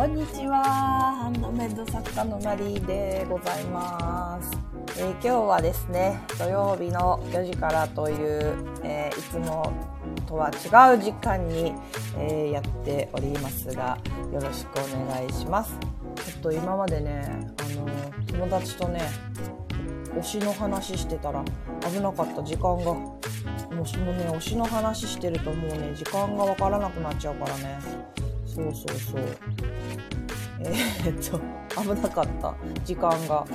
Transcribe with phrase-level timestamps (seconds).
[0.00, 0.64] こんにちは。
[0.64, 4.58] ハンドメイド作家のマリーでございます。
[4.98, 9.70] えー今日はですね、土曜日の4時からという、えーいつも
[10.26, 11.74] とは違う時間に、
[12.16, 13.98] えーやっておりますが、
[14.32, 15.78] よろしくお願いします。
[16.24, 17.86] ちょっと今までね、あの
[18.26, 19.02] 友達とね、
[20.14, 21.44] 推しの話してたら
[21.92, 23.20] 危なかった時間がも
[23.70, 27.78] うもね推しの話してるともうね時間がわからなくなっちゃうからね
[28.46, 29.79] そうそうそう
[30.60, 31.40] えー、っと
[31.80, 32.54] 危なかった。
[32.84, 33.46] 時間が。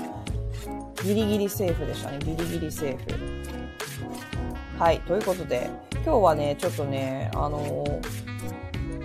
[1.03, 2.19] ギリギリセーフでしたね。
[2.19, 4.79] ギリギリセーフ。
[4.79, 8.25] はいということで今日はねちょっとねあのー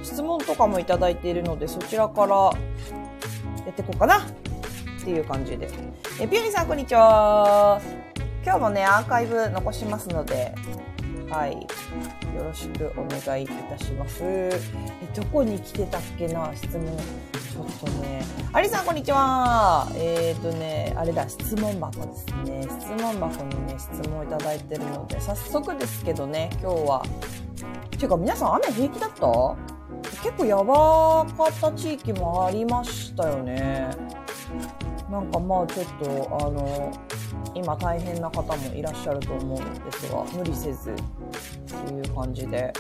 [0.03, 2.53] 質問とかもいただいているのでそちらからや
[3.71, 4.27] っていこうかな。
[5.01, 5.69] っていう感じで。
[6.21, 7.81] え、ピューリさん、こんにちは。
[8.45, 10.55] 今日もね、アーカイブ残しますので、
[11.31, 11.53] はい。
[12.37, 14.19] よろしくお願いいたします。
[14.23, 14.51] え、
[15.15, 16.51] どこに来てたっけな？
[16.57, 16.85] 質問。
[16.87, 18.25] ちょっとね。
[18.53, 19.89] アリさん、こんにちは。
[19.95, 22.63] えっ、ー、とね、あれだ、質問箱ですね。
[22.81, 27.05] 質問箱にね、質問いただいてるので、早速ですけどね、今日は。
[27.91, 29.57] ていうか、皆さん雨平気だった？
[30.25, 33.89] 結構やばかった地域もありましたよね。
[35.11, 36.93] なんかまあちょっとあの
[37.55, 40.95] 今大変な方もいらっしゃると思うんですが無理せず
[41.67, 42.73] という感じで。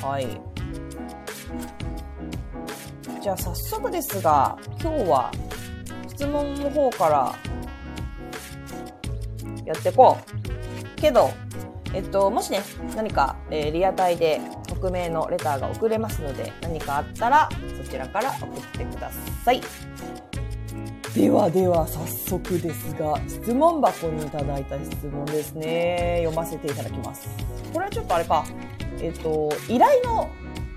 [0.00, 0.26] はい。
[3.20, 5.30] じゃあ早速ですが今日は
[6.08, 7.34] 質問の方から
[9.66, 10.16] やっていこ
[10.96, 10.96] う。
[10.96, 11.30] けど
[11.92, 12.62] えっともしね
[12.96, 19.10] 何か、えーリアタイで匿名のレターが送れますので何かあったらそちらから送ってくだ
[19.44, 19.60] さい。
[21.14, 26.22] ではでは早速ですが質問箱にいただいた質問ですね。
[26.24, 27.28] 読ませていただきます。
[27.72, 28.44] これはちょっとあれか。
[29.02, 30.30] えっ、と依頼の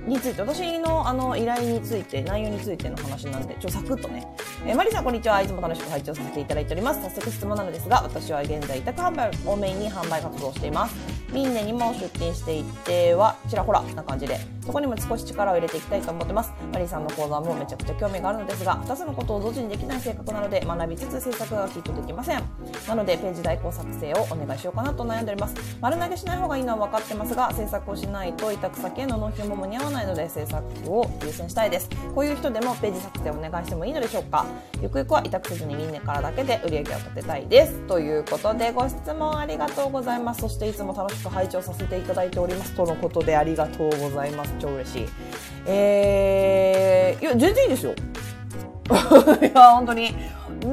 [0.08, 4.28] について私のあの依頼について内容についての話なんでちょっとサクッとね、
[4.66, 5.40] えーマリさんこんにちは。
[5.42, 7.02] いつも楽しく拝聴させていただいております。
[7.04, 10.96] 早速質問なのですが私は現在委託販売をメインに販売活動をしています。
[11.32, 14.40] ミンネにも出店していてはちらほらな感じで。
[14.66, 16.54] そこにも少し力を入れていきたいと思ってます。
[16.72, 22.44] マリーさんの講座もめちゃくちゃ興味があるのですが2つのことを同時にできない性格なので学びつつ制作がきっとできません。
[22.88, 25.56] なのでページ代行作成をお願いしようかなと悩んでおります。
[25.82, 31.90] 丸投げしない方がいいのは分かってますが制作をしないと委託先への納品も間に合わないので制作を優先したいです。
[32.16, 34.46] こういう人でもページ作成をお願いしてもいいのでしょうか。
[34.82, 37.74] ゆくゆくは委託せずにミンネからだけで売り上げを立てたいです。
[37.88, 40.42] ということでご質問ありがとうございます。
[40.42, 42.76] そしていつも楽しく拝聴させていただいております。
[42.76, 44.53] とのことでありがとうございます。
[44.60, 45.06] 超嬉しい。
[45.66, 47.94] えー、いや全然いいですよ。
[49.42, 50.16] いや本当に。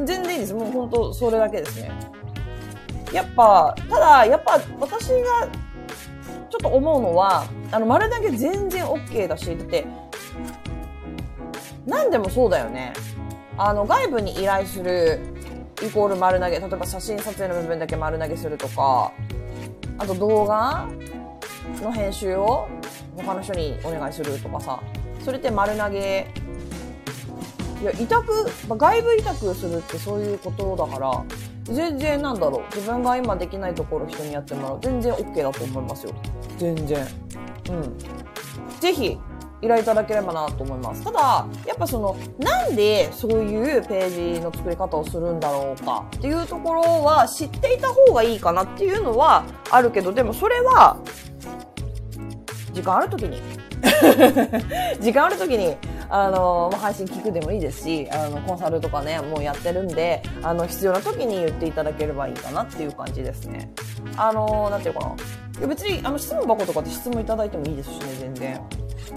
[0.04, 0.54] 全然いいです。
[0.54, 1.90] もう本当それだけですね。
[3.12, 5.48] やっぱただやっぱ私が
[6.48, 9.86] ちょっと思うのはあの丸投げ全然 OK だしだって
[11.86, 12.92] 何でもそうだよね。
[13.56, 15.20] あの外部に依頼する
[15.82, 19.12] イコール丸投げ例えば写真撮影の部分だけ丸投げするとか
[19.98, 20.88] あと動画
[21.82, 22.68] の編集を
[23.16, 24.80] 他の人にお願いするとかさ。
[25.24, 26.26] それって丸投げ。
[27.82, 31.24] いや委託、外部委託するってそういうことだから
[31.64, 32.74] 全然なんだろう。
[32.74, 34.78] 自分が今できないところ人にやってもらう。
[34.82, 36.14] 全然 OK だと思いますよ。
[36.58, 37.06] 全然。
[37.70, 37.98] うん。
[38.80, 39.18] ぜひ
[39.62, 41.04] 依頼いただければなと思います。
[41.04, 46.04] ただやっぱそのなんでそういうページの作り方をするんだろうか。
[46.16, 50.98] っていうところは知っていた方がいいかなっていうのはあるけどでもそれは
[52.72, 53.40] 時間ある時に
[55.00, 55.76] 時間ある時に
[56.12, 63.70] あの、配信聞くでもいいですし、あの、コンサルとかね、もうやってるんで、あの、必要な時に言っていただければいいかなっていう感じですね。
[64.16, 65.14] あの、なんていうかな。
[65.58, 68.60] いや別に、あの、質問箱とかで質問いただいてもいいですしね、全然。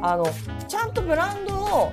[0.03, 0.25] あの、
[0.67, 1.91] ちゃんとブランドを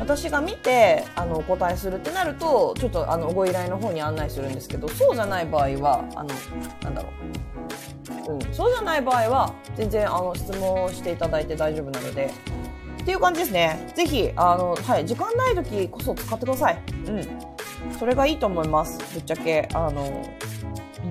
[0.00, 6.30] 私が見て、あの、お答えするってなると、ちょっと、あの、ご依頼の方に案内するんですけど、そうじゃない場合は、あの、
[6.82, 7.49] なんだろう。
[8.28, 12.30] うん、そうじゃない場合は全然あの質問していただいて大丈夫なので。
[13.00, 13.90] っていう感じですね。
[13.94, 16.78] ぜひあの、はい、時間ない時こそ使ってください。
[17.06, 17.28] うん。
[17.98, 18.98] それがいいと思います。
[19.14, 20.22] ぶっちゃけあの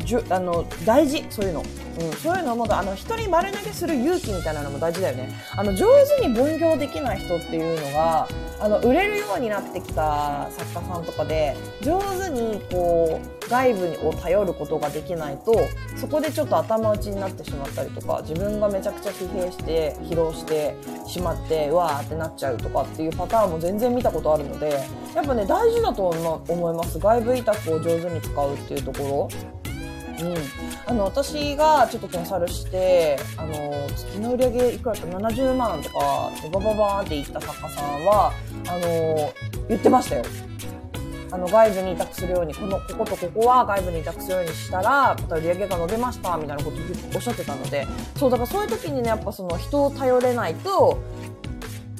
[0.05, 1.25] じゅあの大事。
[1.31, 5.29] そういうの、うん、そういうのもあの人に丸投げする勇気みたいなのも大事だよね。
[5.57, 5.87] あの上
[6.19, 8.27] 手に分業できない人っていうのが
[8.61, 15.53] あの売れるようになってきた作家さんとかで上手にこう外部を頼ることができないと
[15.95, 20.75] そこでちょっと頭打ちになってしまったりとか自分がめちゃくちゃ疲弊して疲労して
[21.07, 24.71] しまってうわーってなっちゃうとかっていうパターンも全然見たことあるので
[25.15, 26.99] やっぱね大事だと思います。
[26.99, 29.29] 外部委託を上手に使うっていうところ。
[30.19, 30.35] うん、
[30.85, 33.53] あの私がちょっとコンサルしてあの
[33.95, 38.33] 月の売り上げいくらだった？70万とかバババーンっていった作家さんは
[38.67, 39.33] あの
[39.67, 40.23] 言ってましたよ。
[41.31, 46.79] あの、外部に委託するように、この、こことここは外部に委託するようにしたら、また売り上げが伸びました、みたいなことを
[47.15, 47.85] おっしゃってたので、
[48.15, 50.97] そう、だからそういう時にね、やっぱその人を頼れないと、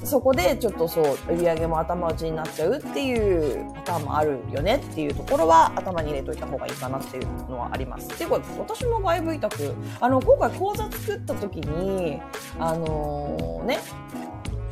[0.02, 8.10] そこでちょっとそう、売り上げも頭打ちになっちゃうっていうパターンもあるよねっていうところは頭に入れといた方がいいかなっていうのはあります。
[8.10, 12.20] っていうか、私も外部委託、あの、今回講座作った時に、
[12.58, 13.78] あのー、ね、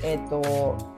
[0.03, 0.98] えっ、ー、と、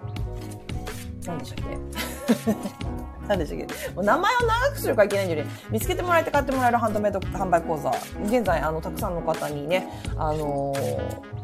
[1.26, 2.54] 何でしたっけ？
[3.28, 3.90] 何でしたっけ？
[3.94, 7.90] もう名前を長くするかいけないんで、ね、見つけてもらえて買ってもらえるハンドメイド販売講座、
[8.26, 11.39] 現在、あの、たくさんの方にね、あのー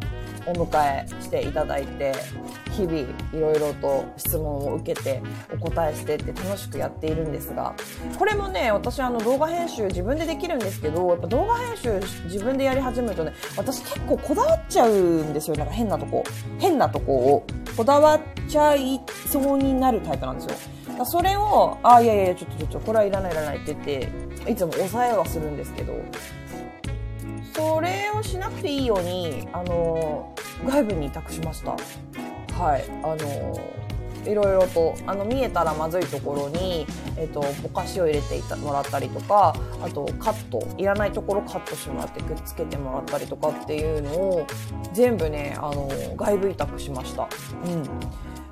[0.47, 2.13] お迎えしていただいて
[2.71, 5.23] 日々いろいろと質問を受けて
[5.53, 7.75] お答えしてって楽しくやっているんですが
[8.19, 15.57] これもね私あの動画編集自分でできるんですけどやっぱ動画編集自分でやり始めるとね私結構こだわっちゃうんですよ。
[15.57, 16.25] なんか変なとこ
[16.59, 17.47] 変なとこを。
[17.77, 21.05] こだわっちゃいそうになるタイプなんですよ。
[21.05, 25.93] それをあいやいやちょっとちょっとこれはいらないいらないって言っていつも抑えはするんですけど
[27.57, 30.35] それをしなくていいように、あの、
[30.67, 31.71] 外部に委託しました。
[32.55, 32.85] はい。
[33.03, 33.59] あの、
[34.31, 36.87] いろいろと、あの、見えたらまずいところに、
[37.17, 44.47] えっ、と、ぼかしを入れていたもらったりとか、あと、カット、いらないところカットしてもらってくっつけてもらったりとかっていうのを、
[44.93, 47.23] 全部ね、あの、外部委託しました。
[47.23, 47.83] うん。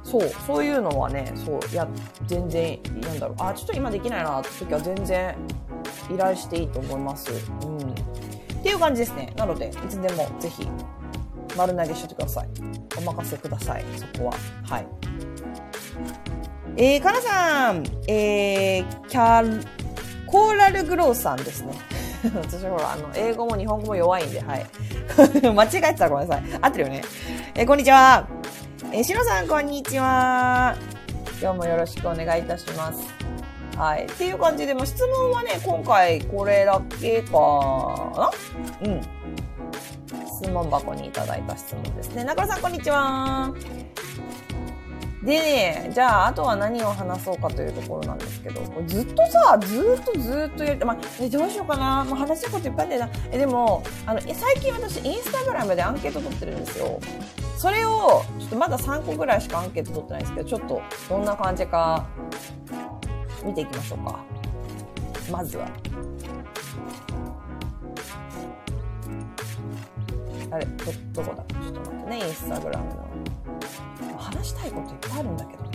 [0.03, 1.87] そう、そういうのはね、そう、や、
[2.27, 5.37] 全然、なんだろう、あ、ちょっと今できないなって時は全然
[6.11, 7.31] 依頼していいと思います。
[7.65, 8.24] うん。
[8.65, 9.31] っていう感じですね。
[9.37, 10.67] なので、いつでもぜひ
[11.55, 12.49] 丸投げしといてください。
[12.97, 13.85] お任せください。
[13.95, 14.35] そこは。
[14.65, 14.87] はい。
[16.79, 19.67] えー、かなさん、えー、キャ
[20.27, 21.75] コーラルグローさんですね。
[22.35, 24.67] 私ほら、あの、英語も日本語も弱いんで、はい。
[25.45, 26.45] 間違えてたらごめんなさい。
[26.63, 27.03] 合ってるよね。
[27.55, 28.27] えー、こんにちは。
[28.93, 30.75] えー、しのさん、こんにちは。
[31.39, 33.24] 今日もよろしくお願いいたします。
[33.77, 34.05] はい。
[34.05, 37.33] っていう感じで、も質問はね、今回これだけか
[38.17, 38.31] な
[38.83, 39.01] うん。
[40.27, 42.25] 質問箱にいただいた質問ですね。
[42.25, 43.53] 中村さん、こんにちは。
[45.25, 53.21] でね、じゃあ、あとは何を話そうかというところなんですけど、ずっとさ、ずっとずっとやって、まあ、え、どうしようかな、まあ、話したこといっぱいあるんだよな。
[53.33, 57.01] え、でも、あの、最近私、インスタグラムでアンケート取ってるんですよ。
[57.57, 62.07] それを、ちょっとまだ3個ぐらいしかアンケート取ってないんですけど、ちょっと、どんな感じか、
[63.45, 64.25] 見ていきましょうか。
[65.31, 65.69] まずは。
[70.51, 71.45] あれ、ど、どこだ？
[71.63, 73.05] ちょっと待ってね、インスタグラムの。
[74.17, 75.71] 話したいこといっぱいあるんだけどね。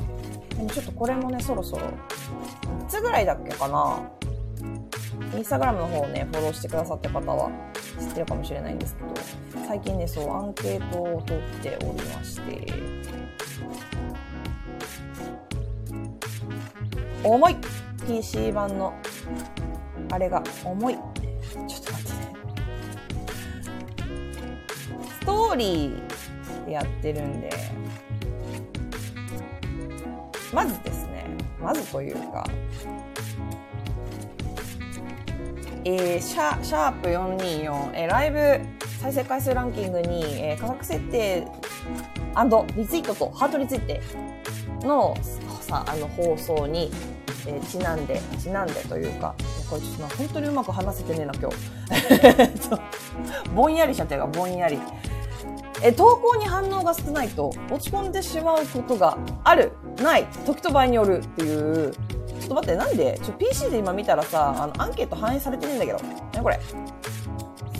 [0.49, 3.99] でもちょっとこれもね、そろそろ、3つぐらいだっけかな。
[5.37, 7.51] インスタグラムの方をね、フォローしてくださった方は
[7.99, 9.13] 知ってるかもしれないんですけど、
[9.67, 12.73] 最近ね、そう、アンケートを取っておりまして、
[17.23, 17.55] 重い
[18.07, 18.93] !PC 版の、
[20.11, 20.93] あれが重い。
[20.95, 21.05] ちょっ
[21.67, 22.29] と待ってね。
[25.19, 27.49] ストーリーでやってるんで、
[30.53, 31.25] まずですね、
[31.61, 32.45] まずというか、
[35.85, 38.59] えー、シャシャープ424、えー、ライブ
[38.99, 41.47] 再生回数ランキングに、えー、価格設定
[42.75, 44.01] リツイートとハートリツイー
[44.81, 45.15] トの
[45.69, 46.89] さあの放送に、
[47.45, 49.35] えー、ちなんでちなんでというか
[49.69, 51.55] これちょっと本当にうまく話せてねえな今日。
[53.55, 54.79] ぼんやりしちゃってるからぼんやり。
[55.81, 59.71] え投稿に反応が少ないと落ち込んでしまうことがある。
[60.03, 60.25] ない。
[60.45, 61.91] 時と場合によるっていう。
[61.91, 63.19] ちょっと待ってなんで？
[63.23, 65.99] ちょ PC で今見たらさあのアンケート反映されてねえんだけど。
[66.33, 66.59] 何これ？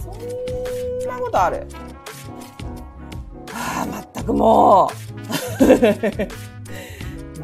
[0.02, 1.68] そんなことある？
[3.54, 4.90] ああまったくも
[5.60, 5.60] う。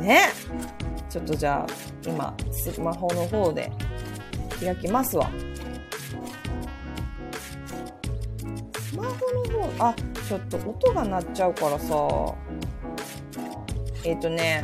[0.05, 0.29] ね。
[1.09, 1.73] ちょっとじゃあ
[2.07, 3.71] 今スマホの方で
[4.59, 5.29] 開きますわ。
[8.79, 9.11] スマホ
[9.51, 9.95] の方あ
[10.27, 11.95] ちょっと音が鳴っちゃうからさ。
[14.03, 14.63] えっ、ー、とね。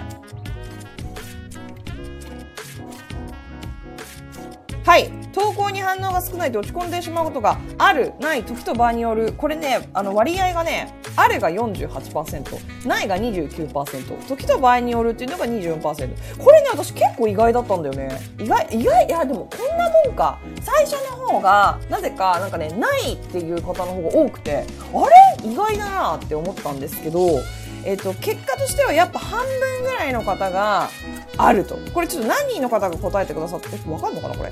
[4.86, 5.12] はい。
[5.34, 9.34] 投稿に反応が少ないと落ち込んでしまうことがあるない時と場合による。
[9.34, 16.38] これねあの割合がねあるが48%、ないが29%、時と場合によるっていうのが24%。
[16.38, 18.10] これね、私結構意外だったんだよね。
[18.40, 20.40] 意外、意外、いやでもこんなもんか。
[20.62, 25.52] 最初の方が、なぜか、なんかね、ないっていう方の方が多くて、あれ？
[25.52, 27.40] 意外だなって思ったんですけど、
[27.86, 30.90] えっ、と、結果としてはやっぱ半分ぐらいの方が
[31.38, 31.78] あると。
[31.94, 34.52] これちょっと何人の方が答えてくださって、わかんのかなこれ？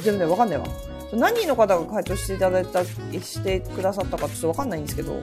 [0.00, 0.64] 全然わかんないわ。
[1.12, 5.20] 何人の方が回答していただいた、してくださったかちょっとわかんないんですけど、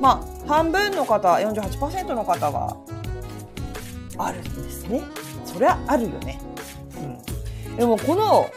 [0.00, 2.76] まあ、半分の方、48%の方が
[4.18, 5.02] あるんですね。
[5.44, 6.40] そりゃあるよね。
[7.68, 7.76] うん。
[7.76, 8.50] でもこの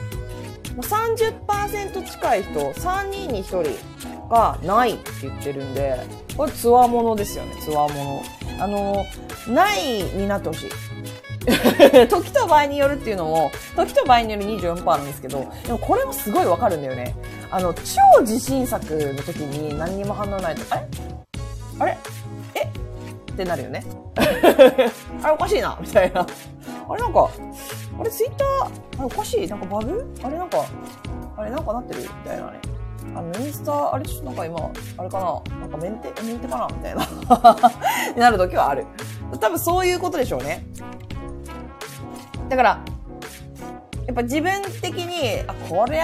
[0.82, 6.00] 30%近い人、3人に1人がないって言ってるんで、
[6.38, 8.24] これつわものですよね、つわもの。
[8.60, 9.06] あの、
[9.48, 10.70] ないになってほしい。
[12.10, 17.16] 時と場合によるっていうのも、時と場合による24%なんですけど、でもこれもすごいわかるんだよね。
[17.52, 18.84] あの、超自信作
[19.14, 20.88] の時に何にも反応ないと、あれ？
[21.80, 21.98] あれ？
[22.56, 22.64] え？
[22.64, 23.84] ってなるよね。
[25.24, 26.26] あれおかしいなみたいな。
[26.88, 27.30] あれなんか、
[28.00, 29.48] あれツイッター、あれおかしい？
[29.48, 30.16] なんかバグ？
[30.24, 30.66] あれなんか、
[31.38, 32.02] あれなんかなってる？
[32.02, 32.60] みたいなね。
[33.16, 35.60] あの、インスタ、あれちょっとなんか今、あれかな？
[35.62, 36.68] なんかメンテ、メンテかな？
[36.68, 37.08] みたいな。
[38.16, 38.86] になる時はある。
[39.40, 40.66] 多分そういうことでしょうね。
[42.50, 42.86] だから、
[44.08, 46.04] やっぱ自分的に、あ、これ、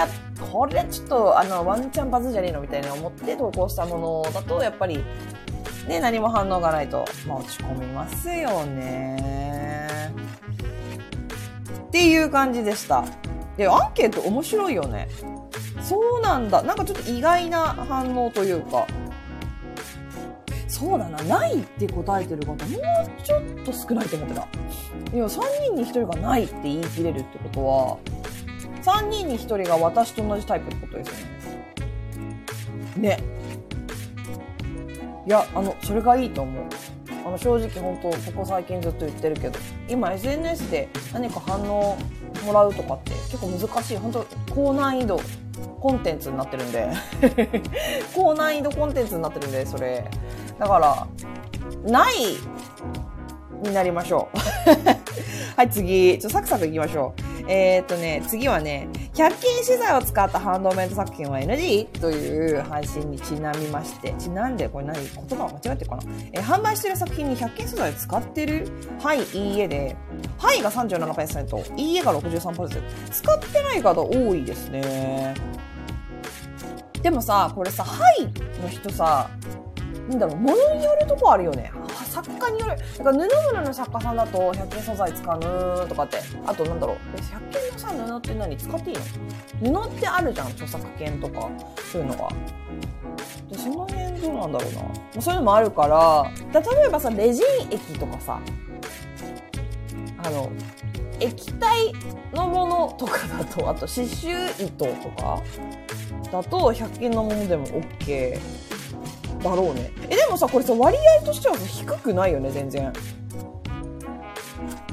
[0.51, 5.03] これちょっと、あの、ワンチャンバズじゃねえのみたいに思って投稿したものだと、やっぱり、
[5.87, 10.11] ね、何も反応がないと、まあ落ち込みますよね。
[11.87, 13.03] っていう感じでした。
[13.57, 15.07] で、アンケート面白いよね。
[15.81, 16.63] そうなんだ。
[16.63, 18.87] なんかちょっと意外な反応というか、
[20.71, 22.61] そうだな、ないって答えてる方、もう
[23.23, 24.47] ちょっと少ないと思ってた。
[25.13, 27.97] いや、3人に1人がないって言い切れるってことは、
[28.81, 31.15] 3人に1人が私と同じタイプってことですよ
[32.95, 33.17] ね。
[33.17, 33.19] ね。
[35.27, 36.63] いや、あの、それがいいと思う。
[37.25, 39.59] あの、正直本当、ここ最近ずっと言ってるけど、
[39.89, 41.97] 今 SNS で何か反応
[42.45, 43.97] もらうとかって結構難しい。
[43.97, 45.19] 本当高難易度
[45.81, 46.89] コンテンツになってるんで
[48.15, 50.05] 高難易度コンテンツになってるんで、それ。
[50.61, 51.07] だから、
[51.91, 52.13] ない
[53.63, 54.37] になりましょう。
[55.57, 56.19] はい、次。
[56.19, 57.45] ちょ、サクサクいきましょう。
[57.47, 61.85] えー、っとね、次はね、100均資材を使ったハンドメイド作品は NG?
[61.99, 64.99] という配信にちなみまして、ちなんで、これ何？
[64.99, 66.03] 言葉間違ってるかな？
[66.31, 68.67] えー、販売してる作品に100均素材使ってる？
[69.01, 69.95] はい、いいえで、
[70.37, 72.81] はいが37%、いいえが63%。
[73.09, 75.33] 使ってない方多いですね。
[77.01, 78.25] でもさ、これさ、はい
[78.61, 79.27] の人さ、
[80.11, 81.71] なんだろう、物によるとこあるよね。
[82.09, 82.75] 作家による。
[82.97, 86.17] だから布物の作家さんだと、100均素材使うとかって。
[86.45, 88.57] あとなんだろう、100均のさ、布って何？
[88.57, 88.97] 使っていい
[89.71, 89.83] の？
[89.83, 91.49] 布ってあるじゃん、著作権とか、
[91.91, 92.29] そういうのが。
[93.49, 94.73] で、その辺どうなんだろう
[95.15, 95.21] な。
[95.21, 98.39] そういうのもあるから、例えばさ、レジン液とかさ、
[100.23, 100.51] あの、
[101.21, 101.93] 液体
[102.33, 105.41] のものとかだと、あと刺繍糸とか
[106.31, 108.39] だと100均のものでも OK
[109.43, 109.91] だろうね。
[110.09, 112.91] え、でもさ、これさ、割合としては低くないよね、全然。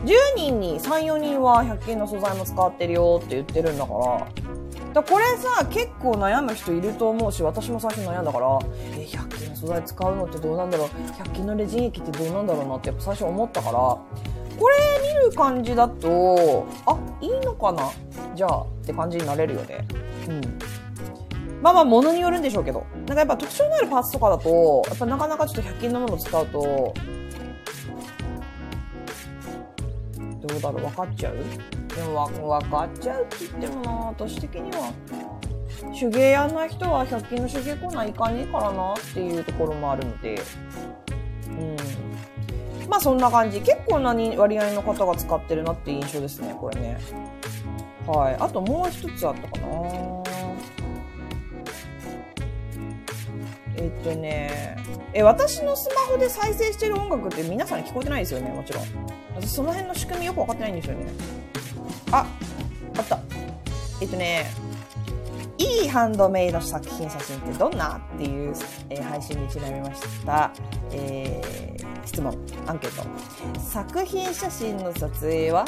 [0.04, 4.26] 10人に3、4人は100均の素材も使ってるよって言ってるんだから。
[4.94, 8.58] だこれさ、結構悩む人いると思うし、私も最初悩んだから、
[8.96, 14.74] え、100均の素材使うのってどうなんだろう ?100 均のレジン液ってどうなんだろうなってやっぱ最初思ったから、これ
[15.20, 17.90] 見る感じだと、あ、いいのかな？
[18.34, 19.86] じゃあって感じになれるよね。
[20.28, 20.57] うん。
[21.62, 22.86] まあまあ、ものによるんでしょうけど。
[22.94, 26.94] なんかやっぱ特徴のあるパーツとかだと、やっぱなかなかちょっと100均のもの使うと、
[30.46, 31.36] どうだろう、分かっちゃう？
[31.94, 34.92] でも分かっちゃうって言ってもな、私的には、
[35.98, 40.40] 手芸やんない人は100均の手芸コーナー行かねえからなっていうところもあるので、
[41.48, 42.88] うん。
[42.88, 43.60] まあそんな感じ。
[43.60, 46.98] 結構な割合の方が使ってるなっていう印象ですね、これね。
[48.06, 48.36] はい。
[48.38, 49.66] あともう一つあったかな。
[53.80, 54.76] えっとね、
[55.12, 58.84] え、私のスマホで再生してる音楽って皆さん聞こえてないですよね、もちろん。
[59.36, 61.06] 私その辺の仕組みよくわかってないんですよね。
[62.10, 62.26] あ、
[62.96, 63.20] あった。
[64.02, 64.50] えっとね、
[65.58, 68.00] いいハンドメイド作品写真ってどんな？
[68.14, 68.52] っていう、
[68.90, 70.52] えー、配信にちなみました、
[70.90, 73.02] えー、質問、アンケー
[73.54, 73.60] ト。
[73.60, 75.64] 作品写真の撮影は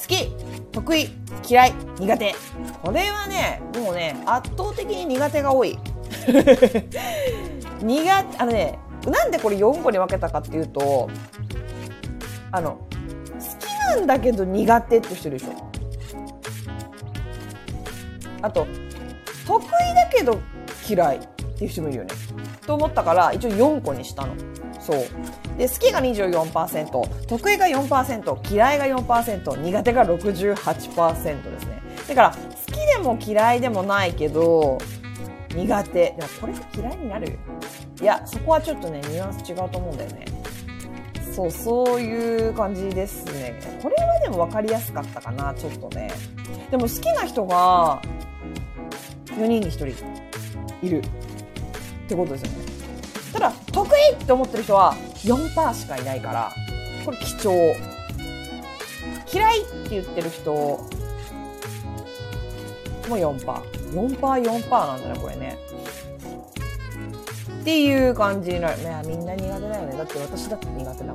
[0.00, 0.32] 好き、
[0.72, 1.10] 得意、
[1.48, 2.34] 嫌い、苦手。
[2.82, 5.78] これはね、もうね、圧倒的に苦手が多い。
[7.82, 11.08] 苦あのね、なんでこれ4個に分けたかっていうと、
[12.50, 12.78] あの、好
[13.58, 15.72] きなんだけど苦手って人いるでしょ。
[18.42, 18.66] あと、
[19.46, 20.38] 得意だけど
[20.88, 21.20] 嫌いっ
[21.58, 22.10] ていう人もいるよね。
[22.66, 24.34] と思ったから、一応4個にしたの。
[24.80, 24.96] そう。
[25.58, 31.82] で、好きが24%、得意が4%、嫌いが4%、苦手が68%ですね。
[32.08, 34.78] だから、好きでも嫌いでもないけど、
[35.54, 35.92] 苦手。
[35.92, 37.38] でもこれが嫌いになる
[38.00, 40.24] いや、そこはちょっとね、ニュアンス違うと思うんだよね。
[41.34, 43.58] そう、そういう感じですね。
[43.82, 46.10] これはでも分かりやすかったかな、ちょっとね。
[46.70, 48.02] でも好きな人が
[49.26, 49.86] 4人に1人
[50.82, 51.02] いるっ
[52.08, 52.72] てことですよね。
[53.32, 54.94] ただ、得意って思ってる人は
[55.24, 56.52] 4%しかいないから、
[57.04, 57.74] これ貴重。
[59.32, 60.84] 嫌いって言ってる人
[63.08, 63.38] も4%。
[63.92, 65.58] 4%、4%なんだね、これね。
[67.60, 68.80] っていう感じになる。
[68.80, 69.96] いや、みんな苦手だよね。
[69.96, 71.14] だって私だって苦手だもん。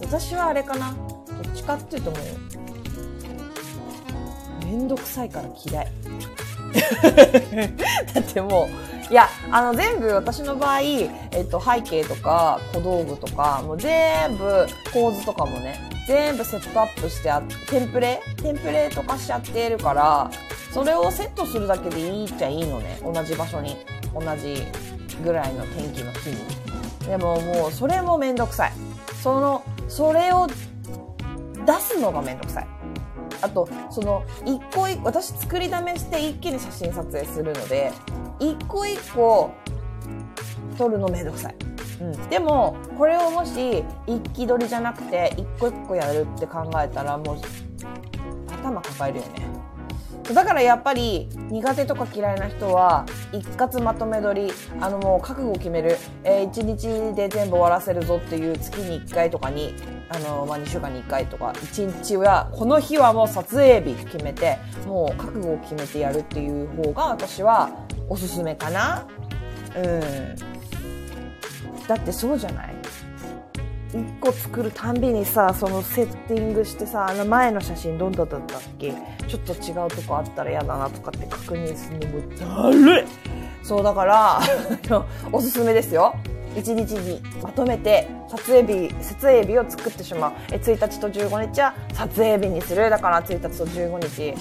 [0.00, 0.92] 私はあれかな。
[0.92, 2.16] どっちかっていうとも
[4.62, 5.92] う、めんどくさいから嫌い。
[8.14, 8.68] だっても
[9.10, 18.20] う、いや、あの、全部私の場合、えっと、背景とか、小道具とか、もう全部、構図とかもね、全部セットアップしてあ、テンプレ？
[18.42, 20.30] テンプレとかしちゃってるから、
[20.74, 22.98] それをセットするだけでいいっちゃいいのね。
[23.00, 23.76] 同じ場所に。
[24.12, 24.56] 同じ
[25.22, 26.36] ぐらいの天気の日に。
[27.06, 28.72] でももう、それもめんどくさい。
[29.22, 30.54] その、それを出
[31.74, 32.66] すのがめんどくさい。
[33.40, 37.92] あと、その、一個一個、私作りだめして一気に写真撮影するので、
[38.40, 39.52] 一個一個
[40.76, 41.56] 撮るのめんどくさい。
[42.00, 47.36] うん、でも、これをもし、一気撮りじゃなくて、一個一個やるって考えたら、もう、
[48.52, 49.73] 頭抱えるよね。
[50.32, 54.50] だからやっぱり苦手とか嫌いな人は一括まとめ撮り
[54.80, 56.62] あのもう覚悟を決める、えー、1
[57.12, 59.74] 日で全部終わらせるぞっていう月に1回とかに
[60.08, 67.70] あの、まあ、2週間に1回とか1日はこの日はもう撮影日決めてもう覚悟を決めてやるっていう方が私は
[68.08, 69.06] おすすめかな。
[69.76, 70.36] うん。
[71.86, 72.83] だってそうじゃない？
[73.94, 78.92] 1個作るたんびにさそのセッティングしてさあの前の写真どんなだったっけ？
[79.28, 83.04] ちょっと違うとこあったら嫌だなとかって確認するのもだるい。
[83.62, 84.40] そうだから
[85.32, 86.14] おすすめですよ。
[86.56, 90.32] 1日にまとめて撮影日撮影日を作ってしまう。
[90.52, 92.90] え1日と15日は撮影日にする。
[92.90, 94.34] だから1日と15日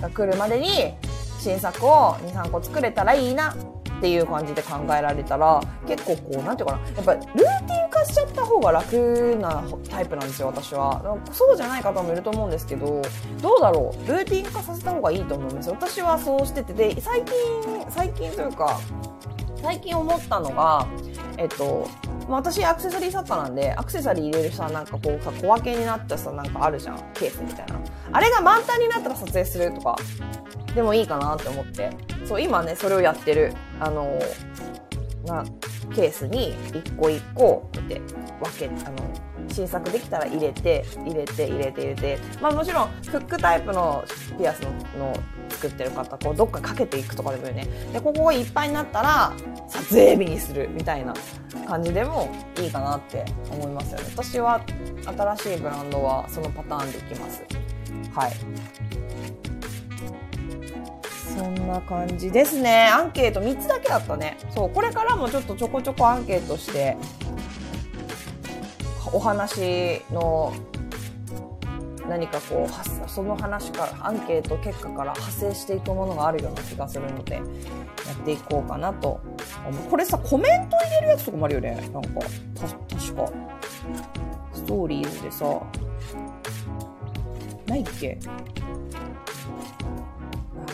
[0.00, 0.94] が来るまでに
[1.38, 3.54] 新作を23個作れたらいいな。
[3.98, 11.18] っていう感じで考えられたら結構こうなんていうかなやっぱルーティン化しちゃった方が楽なタイプなんですよ私は。
[11.32, 13.02] そうじゃない方もいると思うんですけど
[13.40, 14.08] どうだろう？
[14.08, 15.76] ルーティン化させた方がいいと思うんですよ。
[15.80, 17.34] 私はそうしててで最近
[17.88, 18.78] 最近というか
[19.62, 20.86] 最近思ったのが
[21.38, 21.88] えっと
[22.28, 27.80] 私アクセサリー作家なんでアクセサリー入れるさなんかこうさ小分けになったさなんかあるじゃんケースみたいな。
[28.12, 29.96] あれが満タンになったら撮影するとか。
[30.74, 31.90] でもいいかなって思って。
[32.24, 33.52] そう、今ね、それをやってる。
[33.80, 34.18] あの、
[35.24, 35.44] な、
[35.94, 38.00] ケースに一個一個、こうやって
[38.42, 38.96] 分け、あの、
[39.48, 42.18] 新作できたら入れて、入れて、入れて、入れて。
[42.40, 44.04] まあもちろん、フックタイプの
[44.38, 45.16] ピアスのの
[45.50, 47.68] 作ってる方、こう、どっかかけていくとかでもいいね。
[47.92, 49.32] で、ここがいっぱいになったら、
[49.68, 51.14] 撮影日にするみたいな
[51.66, 54.06] 感じでもいいかなって思いますよね。
[54.16, 54.60] 私は、
[55.04, 57.44] 新しいブランドはそのパターンでいきます。
[58.14, 58.32] はい。
[61.36, 62.88] そんな感じですね。
[62.92, 64.38] アンケート3つだけだったね。
[64.50, 66.96] そう、これからもちょっとちょこちょこアンケートして、
[69.12, 70.52] お話の
[72.08, 77.44] 何かこう、その話から、アンケート結果から派生していくものがあるような気がするので、やっ
[78.24, 79.20] ていこうかなと。
[79.90, 81.76] これさ、コメント入れるやつとかもあるよね。
[81.92, 82.20] なんか、
[82.54, 83.32] た、確か。
[84.52, 85.60] ストーリーズでさ、
[87.66, 88.18] ないっけ？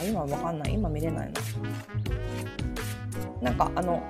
[0.02, 0.74] 今わかんない？
[0.74, 1.40] 今見れないな。
[3.42, 4.02] なんかあの、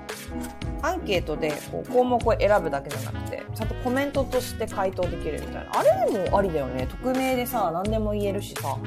[0.81, 5.71] アンケートでこう項目を選ぶだけじゃなくて、ちゃんとコメントとして回答できるみたいな。
[5.73, 6.87] あれでもありだよね。
[6.87, 8.77] 匿名でさ、何でも言えるしさ。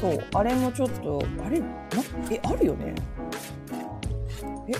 [0.00, 1.66] そう、あれもちょっと、あれ、な、
[2.30, 2.94] え、あるよね？
[4.68, 4.72] え？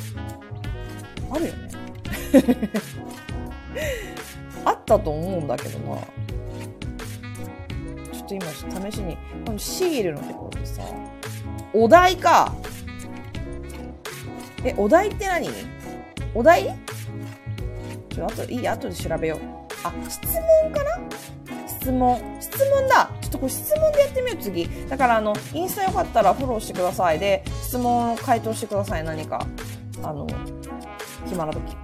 [1.31, 1.69] あるよね？
[4.65, 5.97] あったと思うんだけどな。
[8.13, 10.83] ちょっと今試しに、このシールのところでさ、
[11.75, 12.53] お題か。
[14.65, 15.49] え、お題って何？
[16.35, 16.75] お題？
[18.09, 19.41] ちょ、あと、いい、後で調べよう。
[19.83, 21.01] あ、質問かな？
[21.67, 22.39] 質問。
[22.41, 23.11] 質問だ。
[23.21, 24.69] ちょっとこれ質問でやってみよう、次。
[24.89, 27.19] だから、あの、インスタよかったらフォローしてください。
[27.19, 29.05] で、質問を回答してください。
[29.05, 29.45] 何か。
[30.03, 30.27] あの、
[31.27, 31.77] 暇な時。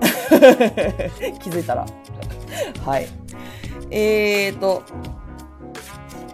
[1.40, 1.86] 気づいたら。
[2.84, 3.06] はい。
[3.90, 4.82] えーと、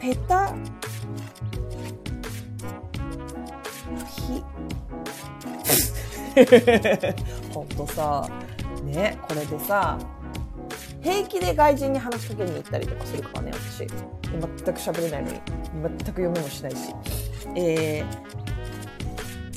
[0.01, 0.55] ペタ
[7.53, 8.29] ほんとさ、
[8.85, 9.99] ね、これでさ、
[11.03, 13.79] 平気で外人に話しかけに行ったりとかするからね、私。
[13.79, 15.41] 全く喋れないのに。
[15.83, 16.77] 全く読めもしないし。
[17.57, 18.05] え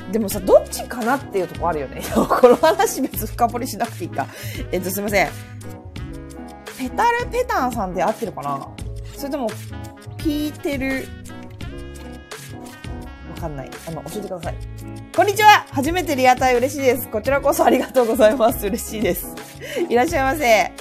[0.07, 2.01] ー、でもさ、どっちかなっていうとこあるよね。
[2.15, 4.27] この話別深掘りしなくていいか。
[4.71, 5.29] えっと、すいません。
[6.77, 8.67] ペタルペタンさんで合ってるかな？
[9.15, 9.47] それとも、
[10.17, 11.01] ピーテル、わ
[13.43, 13.69] かんない。
[13.87, 14.55] あの、教えてください。
[15.15, 17.09] こんにちは初めてリアタイ嬉しいです。
[17.09, 18.65] こちらこそありがとうございます。
[18.65, 19.35] 嬉しいです。
[19.89, 20.71] いらっしゃいませ。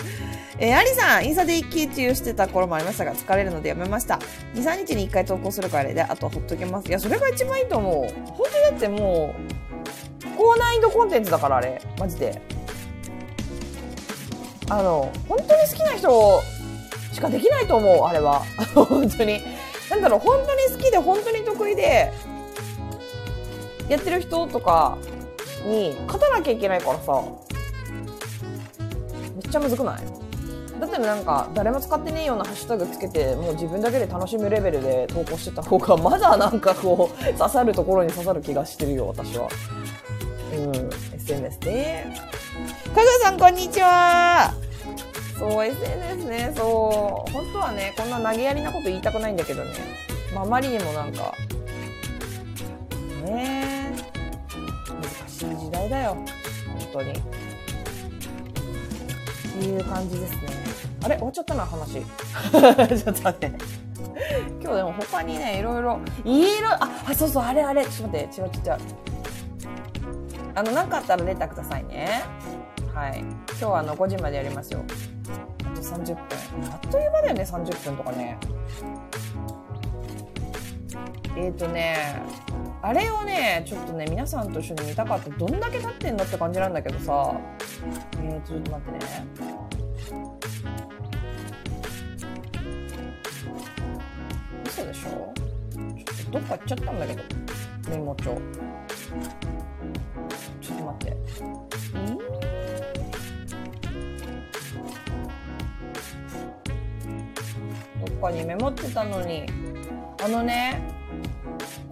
[0.59, 4.21] えー、アリさん、インスタで一気中してた頃もありましたが、疲れるのでやめました。
[4.55, 6.89] 2、3日に1回投稿するからで、あとはほっとけます。
[6.89, 7.93] いや、それが一番いいと思う。
[8.27, 11.83] 本当にだってもう、高難易度コンテンツだから、あれ。
[11.99, 12.41] マジで。
[14.71, 16.43] あの、本当に好きな人
[17.13, 18.43] しかできないと思う、あれは。
[18.75, 19.43] 本当に。
[19.91, 22.13] なんだろう、本当に好きで、本当に得意で、
[23.89, 24.99] やってる人とか
[25.67, 27.23] に勝たなきゃいけないからさ、
[29.35, 30.03] めっちゃむずくない？
[30.81, 39.49] だったらなんか誰も使ってねえようなハッシュタグつけてもう自分だけで楽しむレベルで投稿してた方がまだなんかこう刺さるところに刺さる気がしてるよ私は。
[40.55, 42.15] うん SNS ね。
[42.93, 44.53] かぐさんこんにちは。
[45.39, 46.53] そう SNS ね。
[46.57, 49.71] そう本当はねこんな投げやりなこと言いたくないんだけどね、
[50.35, 51.33] まあ、あまりにもなんか
[53.23, 53.97] ね
[54.89, 57.13] 難しい時代だよ本当に
[59.53, 60.41] っていう感じですね。
[61.05, 61.93] あれ終わっちゃったな、話。
[62.03, 63.53] ちょっと待って。
[64.61, 68.79] 今日でも他にね、いろいろ、いろ、あ、あ、そうそう、あれあれ、ちょっと待って、違う違う違う。
[70.55, 72.23] あの、なんかあったらレターくださいね。
[72.95, 73.21] はい。
[73.21, 74.81] 今日はあの、5時までやりますよ。
[75.65, 76.23] あと30分。
[76.71, 78.39] あっという間だよね、30分とかね。
[81.37, 82.23] えっ、ー、とね、
[82.85, 85.31] あれをね、ちょっとね、皆さんと一緒に見たかった。
[85.31, 87.33] どんだけ経ってんだって感じなんだけどさ。
[88.21, 88.99] えー、ちょっと待ってね。
[94.67, 95.33] 嘘でしょ？
[95.33, 97.23] ちょっとどっか行っちゃったんだけど。
[97.89, 98.25] メモ帳。
[100.61, 101.17] ちょっと待って。
[108.05, 109.47] どっかにメモってたのに。
[110.25, 110.81] あのね、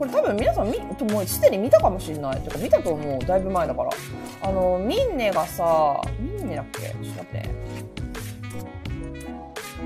[0.01, 0.79] これ多分皆さんみ
[1.13, 2.41] もうすでに見たかもしれない。
[2.41, 3.19] てか見たと思う。
[3.19, 3.91] だいぶ前だから。
[4.41, 6.81] あの、ミンネがさ、ミンネだっけ？
[6.81, 7.51] ちょっと待って。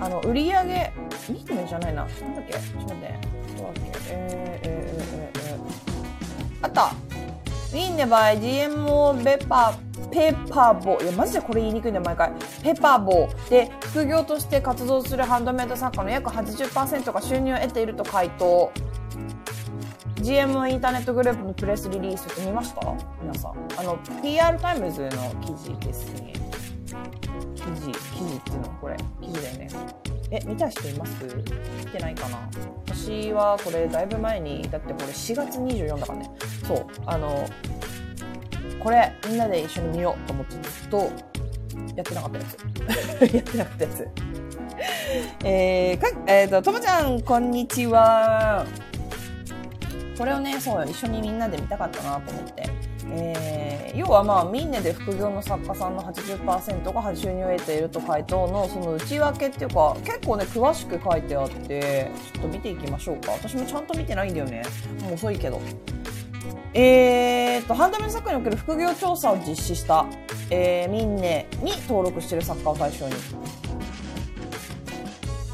[0.01, 0.93] あの、売り上げ、
[1.29, 2.05] ミンネじゃないな。
[2.05, 2.53] なんだっけ？
[2.53, 3.19] ちょっと待って。
[3.57, 3.91] どうだっけ？
[4.11, 6.93] えー、えー、えー、えー、あった
[7.75, 11.03] ミンネ by GMO ペッパー、ペッパーボー。
[11.03, 12.31] いや、マジでこれ言いにくいんだよ、毎回。
[12.63, 13.51] ペッパーボー。
[13.51, 18.71] で、副業として活動するハンドメイド作家の約80%が収入を得ていると回答。
[20.25, 22.81] GM インターネットグループのプレスリリースって見ました
[23.21, 23.53] 皆さん。
[23.79, 25.09] あの、PR タイムズの
[25.43, 26.33] 記事ですね。
[27.55, 28.97] 記事、記事っていうのはこれ。
[29.21, 29.69] 記事だよね。
[30.31, 31.13] え、見た人います？
[31.27, 32.49] 見てないかな？
[32.87, 36.31] 私はこれだいぶ前に、だってこれ4月24だからね。
[36.67, 36.87] そう。
[37.05, 37.47] あの、
[38.83, 43.29] これみんなで一緒に見ようと思ってずっとやってなかったやつ。
[43.35, 44.09] やってなかったやつ。
[45.45, 48.65] えー、か、えっ、ー、と、ともちゃん、こんにちは。
[50.17, 52.71] これをね、そう、一緒にみんなで見たかったなと思って。
[53.17, 63.33] えー、要はまあ、ミンネで副業の作家さんの80%が収入を得ていると回答のその内訳っていうか、結構ね、詳しく書いてあって、ちょっと見ていきましょうか。
[63.33, 64.63] 私もちゃんと見てないんだよね。
[65.03, 65.61] もう遅いけど。
[66.73, 70.07] えーと、ハンドメイド作家における副業調査を実施した、
[70.51, 73.15] えー、ミンネに登録している作家を対象に。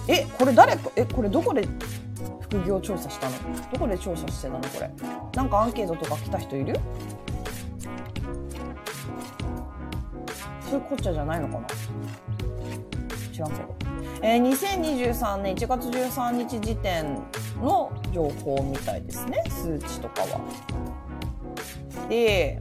[0.08, 1.68] え、これ誰か、え、これどこで
[2.50, 3.36] 副業調査したの？
[3.72, 4.90] どこで調査してたのこれ？
[5.34, 6.74] なんかアンケートとか来た人いる？
[10.68, 11.60] そういうこっちゃじゃないのかな？
[11.60, 11.66] 違う
[13.46, 13.76] けど。
[14.22, 17.14] えー、2023年1月13日時点
[17.62, 19.42] の情報みたいですね。
[19.48, 20.40] 数値とかは。
[22.08, 22.60] で、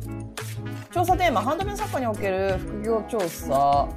[0.91, 3.89] 調査テーマ、ハンドメイド作家における副業調査。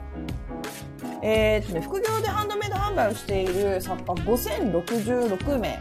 [1.23, 5.81] えー、っとね、副業でハンドメイド販売をしている作家5066名。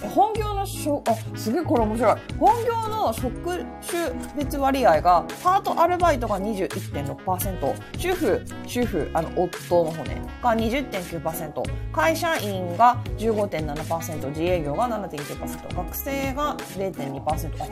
[0.00, 2.16] 本業のしょ、あ、すげえこれ面白い。
[2.38, 17.22] 本業の職種別割合が、パートアルバイトが21.6%、主婦、主婦、あの、夫の方ね、が20.9%、会社員が15.7%、自営業が7.9%、学生が0.2%。
[17.24, 17.66] あ、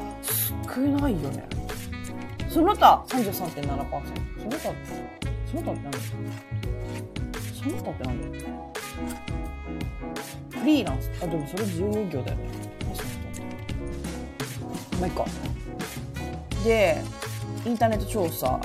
[0.74, 1.48] 少ないよね。
[2.48, 3.46] その他33.7%。
[3.46, 3.86] その
[4.58, 4.72] 他、
[5.56, 5.92] その他って何
[7.54, 8.18] その他って何
[10.60, 12.48] フリーランスあでもそれ自由業だよね
[15.00, 15.24] まあいいか
[16.64, 17.02] で
[17.64, 18.60] インターネット調査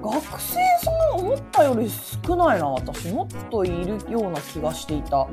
[0.00, 3.98] 学生さん思ったより少ないな私もっといる。
[4.08, 5.28] ような気がしていた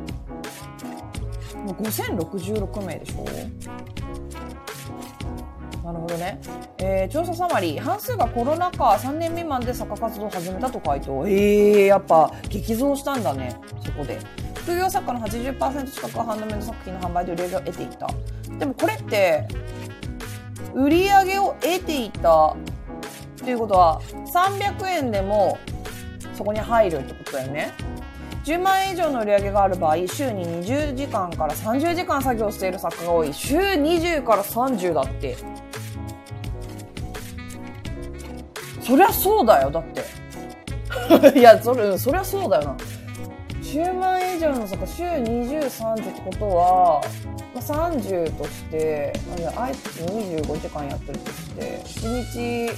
[1.74, 3.26] 5066名でしょ？
[5.86, 6.40] なるほどね。
[6.80, 7.80] えー、調査サマリー。
[7.80, 11.28] 半数がコロナ禍3年未満で作家活動を始めたと回答。
[11.28, 13.56] えー、やっぱ激増したんだね。
[13.86, 14.20] そこで。
[14.56, 18.08] 副業作家の80%近くはハンドメイド作品の販売で売り上げを得ていた。
[18.58, 19.48] でもこれって、
[20.74, 22.56] 売り上げを得ていた
[23.38, 24.02] ということは、
[24.34, 25.60] 300円でも
[26.34, 27.72] そこに入るってことだよね。
[28.46, 33.34] 10万円以上の売り上げがある場合、週に20時間から30時間作業している作家が多い。
[33.34, 35.36] 週20から30だって。
[38.82, 40.04] そりゃそうだよ、だって。
[41.40, 42.78] いや、それ、そりゃそうだよな。
[43.64, 47.02] 10万円以上の作家、週20、30ってことは、
[47.56, 49.12] ま、30として、
[49.58, 49.78] あえて
[50.08, 52.72] 25時間やってるとして、1日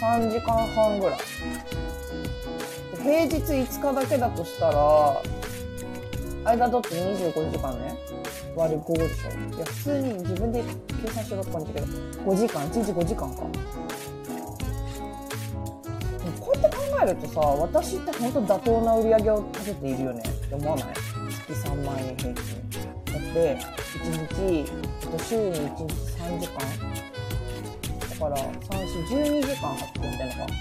[0.00, 1.83] 3時間半ぐらい。
[3.04, 5.20] 平日5日だけだとしたら、
[6.46, 7.94] 間取って25時間ね。
[8.56, 9.56] 割る5でしょ。
[9.56, 10.64] いや、普通に自分で
[11.02, 13.42] 計算しようと思ったけど、5時間、1日5時間か。
[16.40, 20.94] こうやって考えるとさ、私って本当妥当な売り上げを立てているよねって思わない？
[20.94, 22.34] 月3万円平均。
[22.34, 23.58] だって、
[23.98, 24.72] 1日、
[25.28, 26.58] 週に1日3時間
[28.08, 30.52] だから、3、4、12時間働くみたいなのか。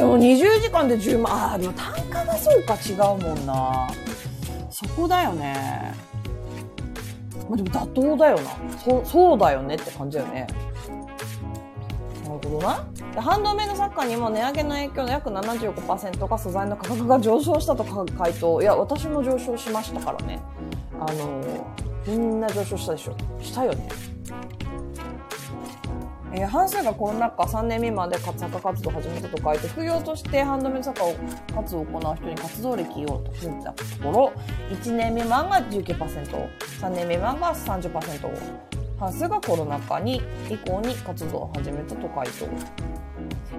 [0.00, 3.86] でも20時間で10万、ああ、でも単価がそうか違うもんな。
[4.70, 5.92] そこだよね。
[7.50, 8.50] まあ、でも妥当だよな。
[8.78, 10.46] そう、そうだよねって感じだよね。
[12.24, 12.82] なるほどな。
[13.12, 18.62] でハンドメイド作家にも値上げの影響の約75%が素材の価格が上昇したと回答。
[18.62, 20.40] いや、私も上昇しましたからね。
[20.98, 21.42] あの、
[22.06, 23.14] みんな上昇したでしょ。
[23.42, 23.86] したよね。
[26.32, 31.14] えー、半数がコロナ禍3年未満で作家活動を始めたと書いて、副業としてハンドメイド作家
[31.54, 34.32] 活動を行う人に活動歴を尋ねたところ、
[34.70, 36.48] 1年未満が19%、
[36.80, 42.46] 3年未満が30%、半数がコロナ禍に以降に活動を始めたと回答。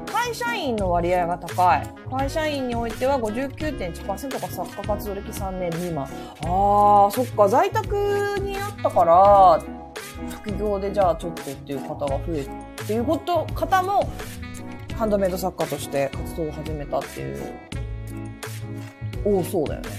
[0.05, 1.87] 会社員の割合が高い。
[2.09, 6.07] 会社員においては59.1%が作家活動歴3年未満。
[6.41, 9.80] あー、そっか、在宅にあったから、
[10.29, 14.09] 副業でじゃあちょっとっていう方が増えっていうこと方も
[14.95, 17.53] ハンドメイド作家として活動を始めたっていう。
[19.23, 19.89] 多そうだよね。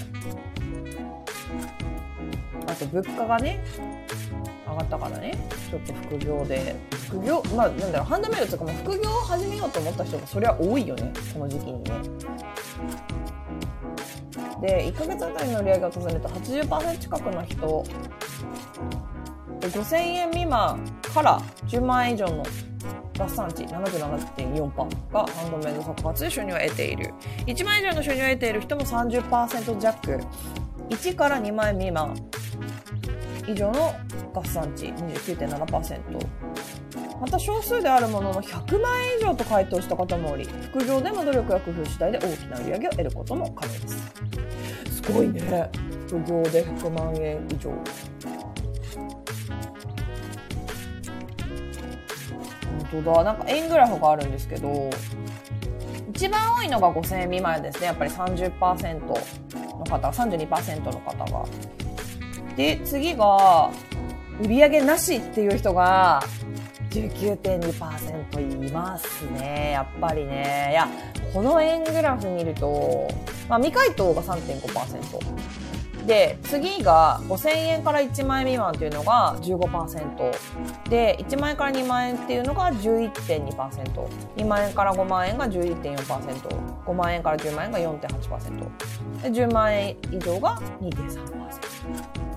[2.67, 3.63] あと物価がね
[4.67, 5.37] 上がったからね。
[5.69, 6.75] ちょっと副業で。
[7.07, 11.13] 副業まあなんだろうハンドメイドとかも副業を始めようと思った人がそれは多いよね。
[11.33, 11.91] この時期にね。
[14.61, 17.85] で1ヶ月あたりの売り上げを尋ねた80%近くの人
[19.69, 22.43] 5000円未満から10万円以上の
[23.17, 27.13] 合算値77.4%がハンドメイド作活で収入を得ている。
[27.45, 30.19] 1万円以上の収入を得ている人も30%弱。
[30.89, 32.15] 1から2万円未満
[33.47, 33.93] 以上の
[34.33, 35.99] 合算値29.7%
[37.21, 44.13] また少数であるものの100万円以上と回答した方もおり副業でも努力や工夫次第で大きな売り上げを得ることも可能です。
[45.03, 45.69] すごいね。
[46.07, 47.71] 副業で100万円以上。
[53.01, 53.23] 当だ。
[53.23, 54.89] なんか円グラフがあるんですけど、
[56.11, 57.87] 一番多いのが5000円未満ですね。
[57.87, 59.15] やっぱり30%の
[59.85, 61.45] 方、32%の方が。
[62.55, 63.71] で、次が、
[64.41, 66.21] 売り上げなしっていう人が
[66.89, 69.71] 19.2%いますね。
[69.73, 70.69] やっぱりね。
[70.71, 70.87] いや、
[71.33, 73.07] この円グラフ見ると、
[73.49, 75.42] まあ未回答が3.5%。
[76.05, 80.89] で、次が5000円から1万円未満というのが15%。
[80.89, 84.07] で、1万円から2万円っていうのが11.2%。
[84.35, 86.83] 2万円から5万円が11.4%。
[86.85, 89.21] 5万円から10万円が4.8%。
[89.21, 92.32] で、10万円以上が2.3%。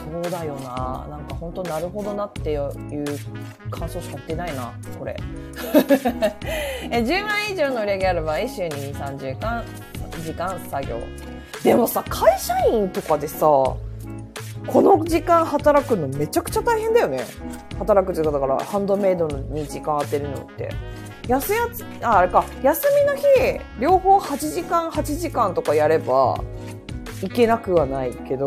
[0.00, 1.06] そうだよな。
[1.10, 2.70] なんか本当なるほどなっていう
[3.70, 5.16] 感想しか言ってないな、これ。
[6.90, 9.64] え10万以上の売り上げある場合、週に2、3時間、
[10.24, 10.98] 時間作業。
[11.62, 13.46] でもさ、会社員とかでさ、
[14.66, 17.24] この時間働くのめちゃくちゃ大変だよね。
[17.78, 20.70] 働くっていうか、だからハンドメイドに時間当てるのって。
[21.28, 23.24] 安やつ、あ、あれか、休みの日、
[23.78, 26.42] 両方8時間、8時間とかやれば、
[27.22, 28.46] いけなくはないけど、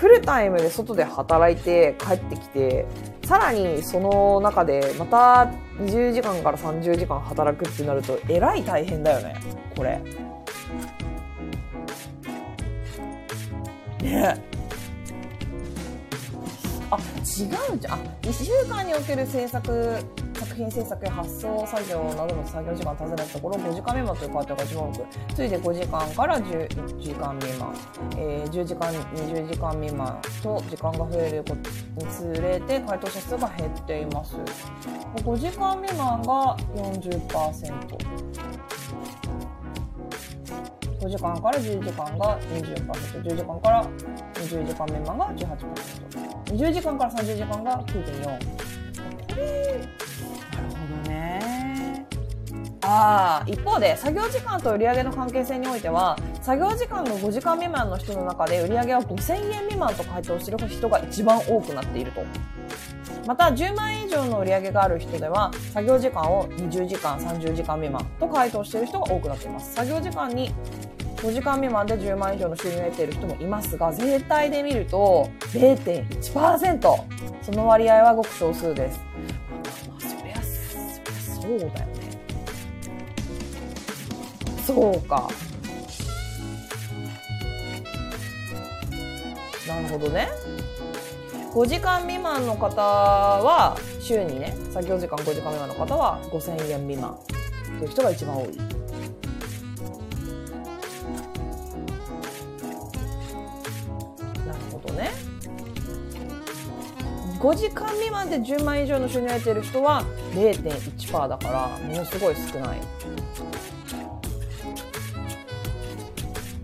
[0.00, 2.86] フルタイムで外で働いて帰ってきて、
[3.26, 9.38] さらにその中でまた20時間から30時間働くってなるとえらい大変だよね、
[9.76, 10.00] これ。
[14.00, 14.42] ね
[16.90, 17.92] あ、違うじゃん。
[17.92, 19.96] あ、1週間における制作
[20.40, 27.74] 作品制作や発送作業などの作業時間を尋ねたところ、5時間未満という回答が一番多く、次いで5時間から10時間未満、
[28.16, 31.70] えー10時間、20時間未満と時間が増えること
[32.02, 34.34] につれて回答者数が減っています。
[35.16, 38.40] 5時間未満が40%。
[41.00, 43.84] 5時間から10時間が20%、10時間から
[44.34, 45.46] 20時間未満が18%、
[46.56, 48.70] 20時間から30時間が9.4。
[49.30, 50.09] これ、
[50.68, 52.06] どね。
[52.82, 62.22] ああ、一方で、作業時間と売上の関係性においては、作業時間が5時間未満の人の中で売り上げは5000円未満と回答してる人が一番多くなっていると。
[63.26, 69.74] また、10万円以上の売り上げがある人では、作業時間を20時間、30時間未満と回答している人が多くなっています。
[69.74, 70.52] 作業時間に
[71.16, 77.04] 5時間未満で10万円以上の収入を得ている人もいますが、全体で見ると0.1%。
[77.42, 79.00] その割合はごく少数です。
[81.50, 81.84] そうだよね。
[84.64, 85.28] そうか。
[89.66, 90.28] なるほどね。
[91.52, 97.18] 5時間未満の方は、週にね、作業時間5時間未満の方は5000円未満
[97.80, 98.56] という人が一番多い。
[104.46, 105.29] なるほどね。
[107.40, 112.80] 5時間未満で10万以上の収入を得ている人は0.1%だから、ものすごい少ない。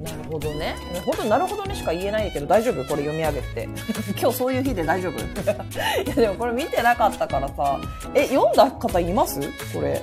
[0.02, 0.76] なるほどね。
[1.04, 2.84] 本当になるほどねしか言えないけど大丈夫？
[2.84, 3.68] これ読み上げて。
[4.20, 5.18] 今日そういう日で大丈夫？
[6.04, 7.80] いやでもこれ見てなかったからさ。
[8.14, 9.40] え、読んだ方います？
[9.72, 10.02] これ。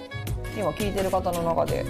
[0.57, 1.85] 今聞いてる方の中で。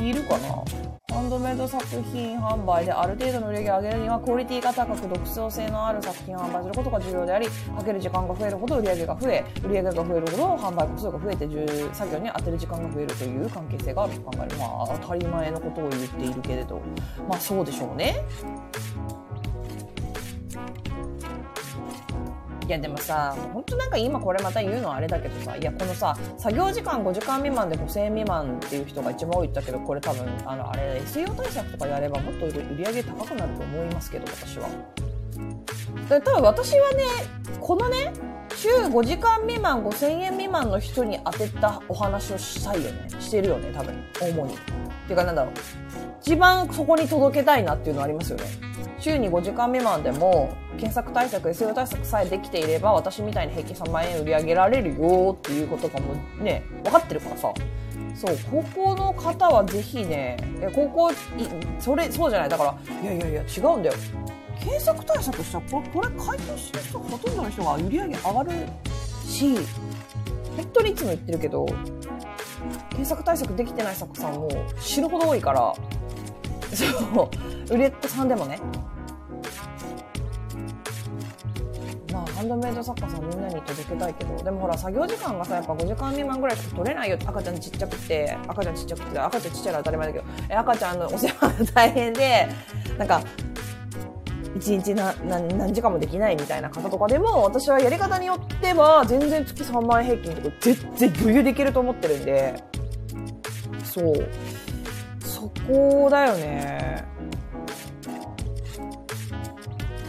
[0.00, 0.95] いるかな？
[1.12, 16.82] ハンドメイド作品販売である程度の売り上げを上げるにはクオリティが高く独創性のある作品を販売することが重要でありかける時間が増えるほど売り上げが増え売り上げが増えるほど販売個数が増えて作業に当てる時間が増えるという関係性があると考えるまあ当たり前のことを言っているけれど。
[17.28, 18.24] まあそうでしょうね。
[22.66, 34.68] いやでもさ、本当なんか今これまた言うのはあれだけどさ、いやこのさ、作業時間5時間未満で5000円未満っていう人が一番多いって言ったけど、これ多分、あの、あれ、SEO 対策とかやればもっと売り上げ高くなると思いますけど、私は。
[36.08, 37.04] で多分私はね、
[37.60, 38.12] このね、
[38.56, 43.08] 週5時間未満5000円未満の人に当てたお話をしたいよね。
[43.20, 43.94] してるよね、多分。
[44.20, 44.54] 主に。
[44.54, 44.56] っ
[45.06, 45.54] ていうかなんだろう。
[46.20, 48.65] 一番そこに届けたいなっていうのありますよね。
[48.98, 57.52] 週に5時間未満でも検索対策 SEO 対策さえできていれば私みたいに平均3万円売り上げられるよっていうことがもね分かってるからさ。
[58.14, 60.38] そう高校の方はぜひね
[60.74, 61.14] 高校い
[61.78, 62.48] それそうじゃない。
[62.48, 63.94] だからいやいやいや違うんだよ。
[64.58, 68.50] 検索対策したらこれこれ回答してる人ほとんどの人が売り上げ上がる
[69.26, 69.54] し
[70.56, 71.66] 本当にいつも言ってるけど
[72.88, 74.48] 検索対策できてない作さんも
[74.80, 75.74] 死ぬほど多いから
[76.76, 77.30] そ
[77.70, 77.74] う。
[77.74, 78.60] 売れっ子さんでもね。
[82.12, 84.42] まあハンドメイド作家さんみんなに届けたいけど。
[84.42, 92.48] でもほら作業時間がさやっぱ5時間未満ぐらいしか取れないよ赤ちゃんちっちゃくて赤ちゃんちっちゃくて赤ちゃんちっちゃいのは当たり前だけどえ赤ちゃんのお世話が大変で
[92.98, 93.22] なんか
[94.58, 102.62] 1日な何何時間もできないみたいな方とかでも私はやり方によっては全然月3万円平均とか全然余裕できると思ってるんで。
[103.84, 104.28] そう。
[105.54, 107.04] そこだよね。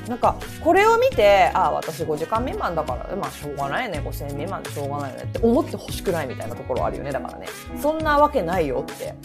[0.08, 4.00] なんかこれを見てああ私5時間未満だからまあしょうがないね。
[4.00, 5.24] 5000円未満でしょうがないよね。
[5.26, 7.12] って思ってほしくないみたいなところあるよね。
[7.12, 7.48] だからね。
[7.82, 9.16] そんなわけないよって、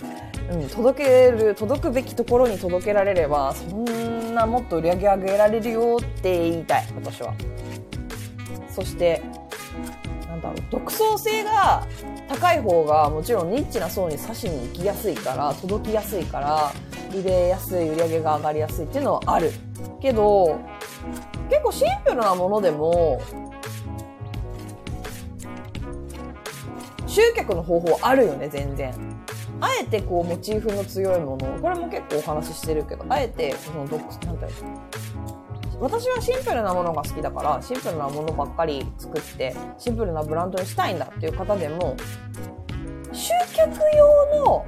[0.51, 6.87] うん、届ける届くべきところに届けられればそんなもっと売り上げ上げられるよって言いたい。
[6.96, 7.33] 私は。
[8.68, 9.22] そして
[10.42, 11.87] だろう独創性が
[12.28, 16.72] 高い方がもちろんニッチな層に刺しに行きやすいから届きやすいから
[17.14, 19.52] 売れやすい売り上げが上がりやすいっていうのはある。
[20.00, 20.59] けど
[21.48, 23.20] 結構シンプルなものでも
[27.07, 28.94] 集客の方法あるよね全然。
[29.61, 35.42] あえてこうモチーフの強いものこれも結構お話ししてるけどあえてその独なんていうの？
[35.83, 41.96] 私はシンプルなものが好きだからシンプルなものばっかり作ってシンプルなブランドにしたいんだっていう方でも
[43.12, 44.66] 集客用の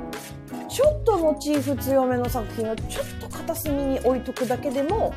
[0.69, 5.15] ちょっとモチーフ強めの作品をちょっと片隅に置いとくだけでも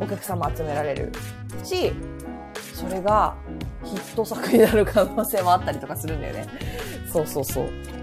[0.00, 1.12] お客様集められる
[1.62, 1.92] し
[2.72, 3.36] それが
[3.84, 6.46] ヒット作になる可能性もあったりとかするんだよね。
[7.12, 7.97] そうそうそう。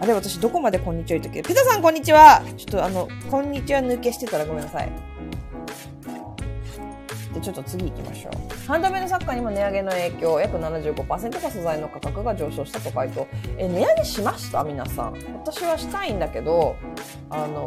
[0.00, 4.90] あれ私どこまでこんにちは言ったっけピザさんこんにちはちょっとあの、こんにちは抜けしてたらごめんなさい。
[7.34, 8.66] で、ちょっと次行きましょう。
[8.66, 13.28] ハンドメイド作家にも値上げの影響、約75%が素材の価格が上昇したと回答。
[13.58, 14.64] え、値上げしました？
[14.64, 15.12] 皆さん。
[15.44, 16.76] 私はしたいんだけど、
[17.28, 17.66] あの、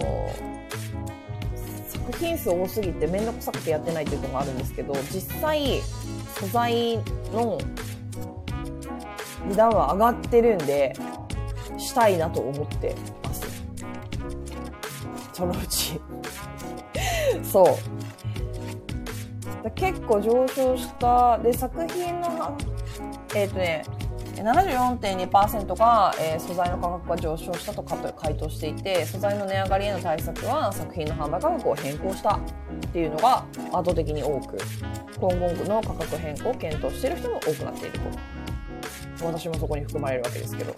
[1.88, 5.82] 作品数多すぎて面倒くさくてやってないっていうのがあるんですけど、実際、
[6.40, 6.98] 素材
[7.32, 7.60] の
[9.48, 10.94] 値段は上がってるんで、
[11.84, 13.64] したいなと思ってます。
[15.34, 16.00] そのうち。
[17.44, 17.76] そう。
[19.76, 21.38] 結構上昇した。
[21.40, 22.58] で、作品の、
[23.36, 23.84] えっ、とね、
[24.36, 32.40] 74.2%が、えー素材の価格が上昇したとかと回答していて、素材の値上がりへの対策は作品の販売価格を変更したっ
[32.92, 34.58] ていうのが圧倒的に多く、
[35.20, 38.06] 今後の価格変更を検討している人も多くなっていると。
[39.26, 40.76] 私もそこに含まれるわけですけど。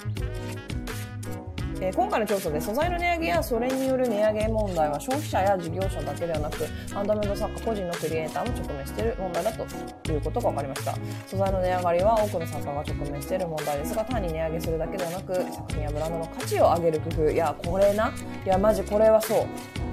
[1.81, 10.95] えー今回の調査で素材の値上げやそれによる値上げ問題は消費者や事業者だけではなくハンドメイド作家個人のクリエイターも直面している問題だということが分かりました。
[11.27, 18.13] 素材の値上がりは多くの作家が直面している問題ですが単に値上げするだけではなく作品やブランドの価値を上げる工夫いやこれな
[18.45, 19.45] いやマジこれはそう、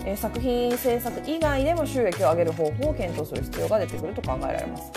[0.05, 4.93] え作品制作以外でも収益を上げる方法を検討する必要が出てくると考えられます。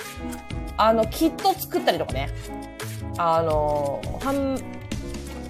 [0.77, 2.29] あのキット作ったりとかね。
[3.17, 4.61] あの販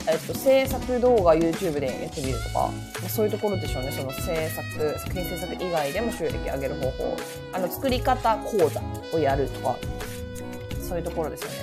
[0.08, 3.91] えっと、制作動画 YouTube でやってみるとか、まあそういうところでしょうね。
[3.91, 7.18] その制作、作品制作以外でも収益上げる方法。
[7.53, 8.82] あの、作り方講座
[9.14, 9.76] をやるとか、
[10.82, 11.56] そういうところですよね。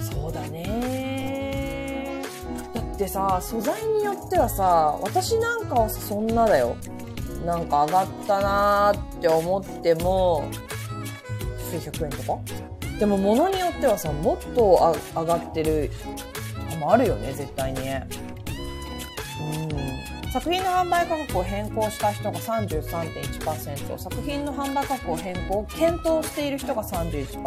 [0.00, 2.22] そうだね。
[2.74, 6.76] だってさ、素材によってはさ、私なんかはそんなだよ。
[7.46, 10.44] なんか上がったなーって思っても、
[11.70, 12.38] 数百円とか
[13.02, 15.90] でも物によってはさもっとあ上がってる
[16.70, 17.80] のもあるよね絶対に。
[17.80, 17.84] う
[20.28, 20.30] ん。
[20.30, 27.42] 作品の販売価格を変更した人が33.1%作品の販売価格を変更検討している人が31%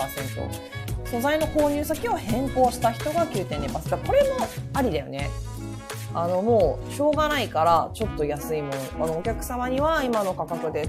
[1.05, 4.35] 素材の購入先を変更した人が9.2%これも
[4.73, 5.29] ありだよね。
[6.15, 10.87] あのもうしょうがないからちょっと安いものあのお客様には今の価格で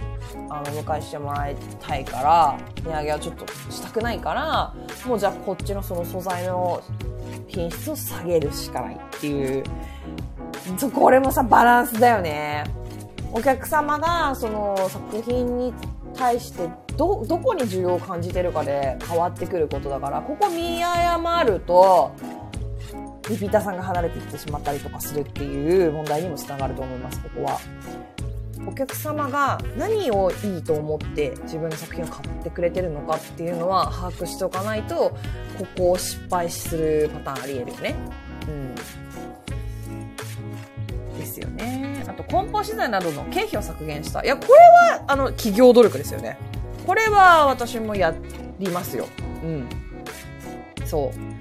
[0.49, 4.72] あの迎えしてもらいたいから値上げはちょっとしたくないから
[5.05, 6.81] もうじゃあこっちのその素材の
[7.49, 9.64] 品質を下げるしかないっていう
[10.95, 12.64] これもさバランスだよね。
[13.33, 15.74] お客様がその作品に
[16.14, 22.12] 対してどどこに需要を感じてるかで変わってくることだからここ見誤ると
[23.29, 27.59] リピーターさんが離れていってしまったりとかするっていう問題にもつながると思います、ここは。
[28.66, 35.16] お客様が何をいいと思って自分の作品を買ってくれてるのかっていうのは把握しておかないと、
[35.59, 37.95] ここを失敗するパターンあり得るよね。
[38.49, 38.74] うん。
[41.18, 42.05] ですよね。
[42.09, 44.24] あと、梱包資材などの経費を削減した。
[44.24, 44.53] いや、これ
[44.99, 46.39] は、あの、企業努力ですよね。
[46.87, 48.14] これは私もや
[48.59, 49.07] りますよ。
[49.45, 49.68] うん。
[50.87, 51.36] そう。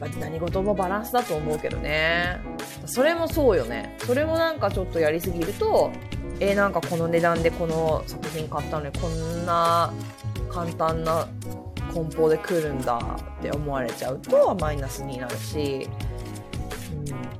[0.00, 2.38] まあ何事もバランスだと思うけどね。
[2.86, 3.96] それもそうよね。
[4.00, 5.90] それもなんかちょっとやりすぎると、
[6.40, 9.92] えーなんかこの値段でこの作品買ったのにこんな
[10.50, 11.26] 簡単な
[11.92, 12.98] 梱包で来るんだ
[13.38, 15.88] って思われちゃうとマイナスになるし、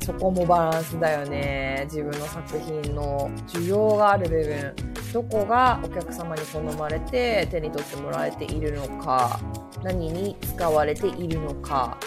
[0.04, 1.82] そこもバランスだよね。
[1.84, 4.74] 自分の作品の需要がある部分、
[5.12, 9.40] どこがお客様に好まれて手に取ってもらえているのか、
[9.82, 11.98] 何に使われているのか、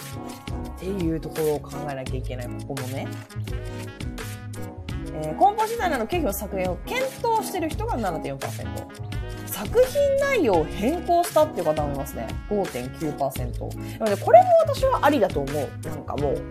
[0.76, 3.08] っていうところを考えなきゃいけない、ここもね。
[5.20, 9.18] えー、梱包資材などの経費の削減を検討している人が7.4%。
[9.48, 12.28] 作品内容を変更したっていう方もいますね。
[12.50, 14.00] 5.9%。
[14.00, 15.70] なので、これも私はありだと思う。
[15.84, 16.42] なんかもう、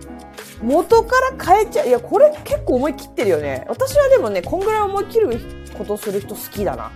[0.62, 1.88] 元から変えちゃう。
[1.88, 3.64] いや、これ結構思い切ってるよね。
[3.68, 5.40] 私はでもね、こんぐらい思い切る
[5.76, 6.90] ことする人好きだな。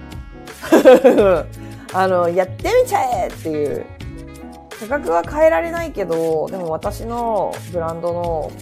[1.93, 3.85] あの、やってみちゃえっていう。
[4.81, 8.53] 価格は変えられないけど、でも私のブランドの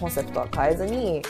[0.00, 1.22] コンセプトは変えずに、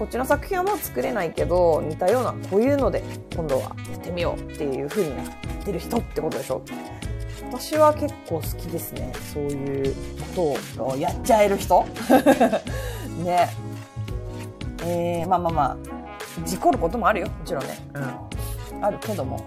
[0.00, 3.02] こっちの作品はもう作れないけど、似たようなこういうので
[3.34, 5.26] 今度はやってみようっていう風になっ
[5.62, 6.62] てる人ってことでしょ？
[7.52, 9.12] 私は結構好きですね。
[9.34, 9.94] そういう
[10.34, 11.84] ことをやっちゃえる人？
[13.22, 13.50] ね。
[14.84, 15.76] えー、まあまあまあ、
[16.46, 17.26] 事故ることもあるよ。
[17.26, 17.78] もちろんね。
[17.92, 18.82] うん。
[18.82, 19.44] あるけども。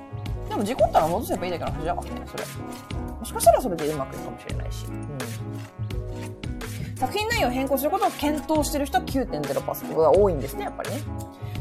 [0.49, 2.43] でも事故ったら戻せばいいだけの話だからね、それ。
[3.19, 4.85] もしかしたらそれでうまくいくかもしれないし。
[4.85, 5.82] うん。
[7.03, 11.01] 作品内容を変更することを検討してる人は9.0%が多いんですね、やっぱりね。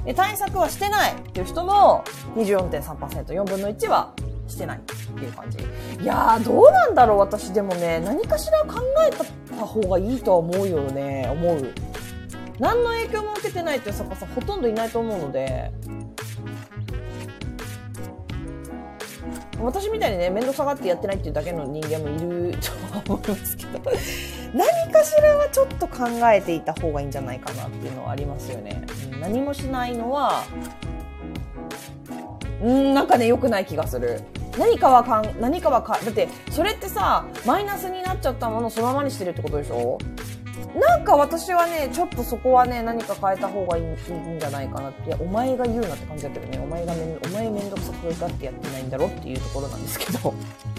[0.04, 2.04] で、対策はしてないっていう人も
[2.36, 4.12] 24.3%、4分の1は
[4.46, 5.58] してないっていう感じ。
[5.58, 9.10] いやー、どうなんだろう、私でもね、何かしら考え
[9.50, 11.74] た方がいいとは思うよね、思う。
[12.60, 15.72] 何の影響も受けてないっていう作家さんほとんどいないと思うので、
[19.60, 23.80] 私みたいにね、面倒くさがってやってないっていうだけの人間もいるとは思いますけど、
[24.54, 28.82] 何かしらはちょっと考えていた方がいいんじゃないかなっていうのはありますよね。
[29.20, 30.44] 何もしないのは、
[32.62, 34.20] うん、なんかね、良くない気がする。
[34.58, 39.98] 何かはかん、何かはか、だって、それってさ、マイナスになっちゃったものをそのままにしてるってことでしょ？
[40.78, 45.08] なんか私はね、ちょっとそこはね、何か変えた方がいいいいんじゃないかなって。
[45.08, 50.34] いや、お前が言うなって感じだけどね、お前がめん、お前めんどくさくがってやってないんだろっていうところなんですけど、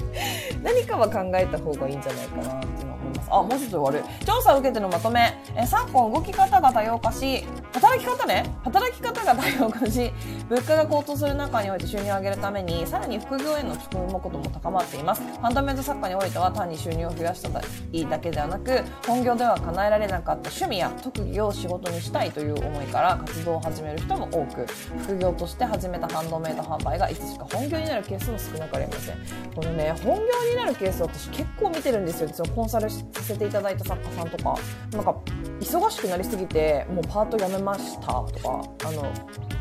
[0.64, 2.86] 何かは考えた方がいいんじゃないかなって
[3.30, 4.04] あ、もう一つ終わる。
[4.26, 5.34] 調査を受けてのまとめ。
[5.56, 10.12] え昨今動き方が多様化し、働き方ね働き方が多様化し、
[10.50, 15.22] 物価が高騰する中において収入を上げるために、さらに副業への注目度も高まっています。
[15.42, 17.50] ハンドメイド作家においては単に収入を増やした
[17.92, 24.66] いだけではなく、本業では叶えられなかった趣味や特技を仕事にしたいという思いから活動を始める人も多く、
[25.04, 29.18] 副業として始めたハンドメイド販売がいつしか本業になるケースも少なくありません。
[29.56, 32.30] このね、本業になるケース私結構見てるんですよ。
[32.56, 34.56] コンサルさせていただいた作家さんとか。
[34.92, 35.16] なんか、
[35.60, 39.12] 忙しくなりすぎて、もうパート辞めましたとか、あの、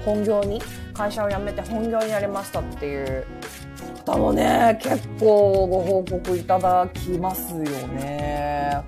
[0.05, 0.61] 本業に、
[0.93, 3.27] 会社を辞めて本業になりましたっていう
[4.05, 8.83] 方もね、結構ご報告いただきますよね。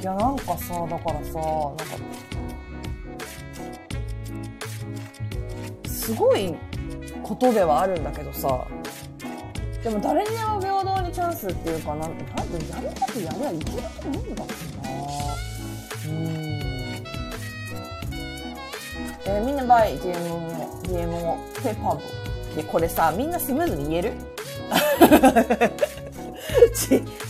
[0.00, 1.84] いや、なんかさ、だからさ、なんか、
[5.86, 6.54] すごい
[7.22, 8.66] ことではあるんだけどさ、
[9.84, 14.90] でも誰にでも平等チャンスっていうかな、なんでやることやりゃいけると思うんだけどな。
[16.08, 16.14] うん。
[19.26, 20.10] えーみんなバイ GMO、
[20.82, 22.00] GMO ペーパーボ
[22.56, 24.12] で、これさ、みんなスムーズに言える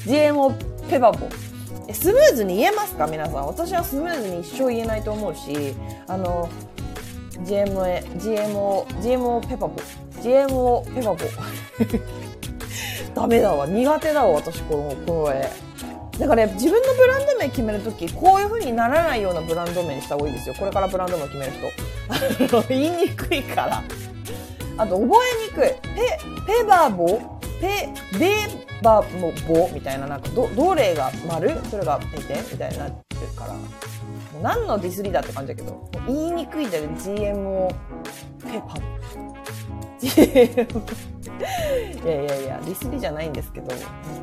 [0.07, 0.53] ？GMO
[0.89, 1.29] ペパーボ
[1.89, 3.07] えスムーズに言えますか？
[3.07, 3.47] 皆さん。
[3.47, 5.75] 私はスムーズに一生言えないと思うし、
[6.07, 6.49] あの、
[7.45, 9.75] GMO、GMO、GMO ペパボ。
[10.23, 11.17] GMO ペパボ。
[13.21, 13.67] ダメだわ。
[13.67, 15.51] 苦手だわ、私、この、この絵。
[16.19, 20.55] だからね、自分のブランド名決めるとき、こういう風にならないようなブランド名にした方がいいですよ。
[20.59, 21.53] これからブランド名決める
[22.49, 22.63] 人。
[22.69, 23.83] 言いにくいから。
[24.79, 25.69] あと、覚えにくい。
[25.95, 27.21] ペ、ペバーボ？
[27.61, 28.37] ペ、ベ
[28.83, 29.69] バのボ？
[29.75, 31.51] みたいな、なんか、ど、どれが丸？
[31.71, 33.53] それがペテみたいになってるから。
[33.53, 33.61] も
[34.39, 36.97] う何のディスリーだって感じだけど、言いにくいんだよね。
[36.99, 37.69] GMO
[38.51, 38.77] ペパ。
[40.03, 40.07] い
[42.07, 43.75] やいやいや、ディスリじゃないんですけど、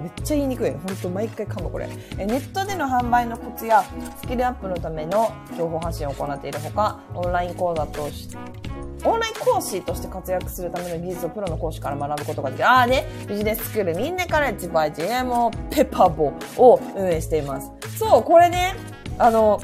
[0.01, 0.79] めっちゃ言いにくいの。
[0.79, 1.87] 本当毎回噛むこれ。
[2.17, 3.83] えネットでの販売のコツや
[4.21, 8.37] スキルアップのための情報発信を行っているほか、オンライン講座として
[9.03, 12.67] オンライン講師として活躍するための技術をプロの講師から学ぶことができる。
[12.67, 17.71] ああね、ビジネススクールみんなカレッジ by GMO ペパボを運営しています。
[17.97, 18.75] そう、これね、
[19.19, 19.61] あの、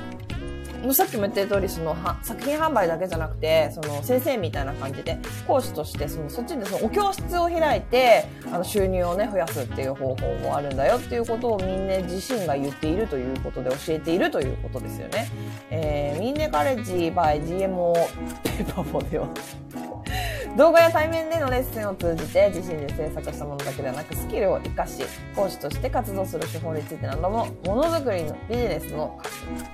[0.84, 5.18] もうさっきも言った通り、その、は作品販売だけじゃなくて、その、先生みたいな感じで、
[5.48, 15.30] 講師として、その、そっちでその、お教室を開いて、あの、収入をね、増やすっていう方法もあるんだよっていうことをみんな自身が言っているということで教えているということですよね。
[15.70, 17.94] えー、ミンネカレッジ by GMO
[18.44, 19.28] ペーパーボでは、
[20.58, 25.04] 動画や対面でのレッスンを通じて自身で制作したものだけではなくスキルを活かし
[25.36, 29.20] 講師として活動する手法についてなどもものづくりのビジネスの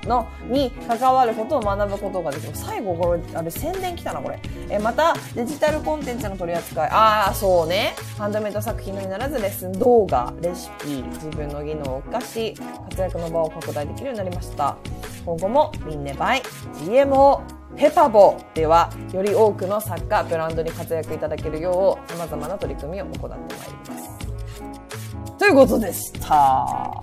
[0.03, 2.51] のに関関わることを学ぶことができる。
[2.53, 4.39] 最後これあれ宣伝来たなこれ。
[4.69, 6.89] えまたデジタルコンテンツの取り扱い。
[6.89, 7.95] ああそうね。
[8.17, 12.53] ハンドメイド作品のみならずレッスン動画レシピ自分の技能を活かし
[12.89, 14.77] 活躍の場を拡大できるようになりました。
[15.25, 16.41] 今後もミンネバイ。
[16.85, 17.41] GMO
[17.75, 25.37] ペパボではより多くの作家ブランドに活躍いただけるよう様々な取り組みを行ってまいります。
[25.37, 26.99] ということでした。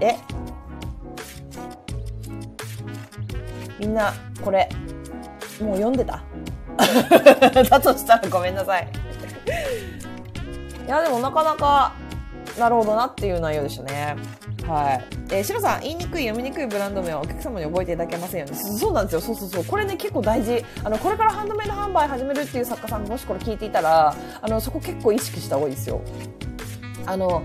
[0.00, 0.16] え
[3.82, 4.68] みんなこれ
[5.60, 6.22] もう読んでた？
[7.68, 8.88] だとしたらごめんなさい
[10.86, 11.92] いやでもなかなか
[12.58, 14.16] なるほどなっていう内容でしたね
[14.66, 15.04] はい。
[15.34, 18.54] えー、シロさん、言いにくい、読みにくいブランド名はお客様に覚えていただけませんよね。
[18.54, 19.20] そうなんですよ。
[19.20, 19.64] そうそうそう。
[19.64, 20.64] これね、結構大事。
[20.84, 26.00] あの、これからハンドメイド販売始めるっていう作家さんもしこれ聞いていたら、あの、そこ結構意識した方がいいですよ。
[27.06, 27.42] あの、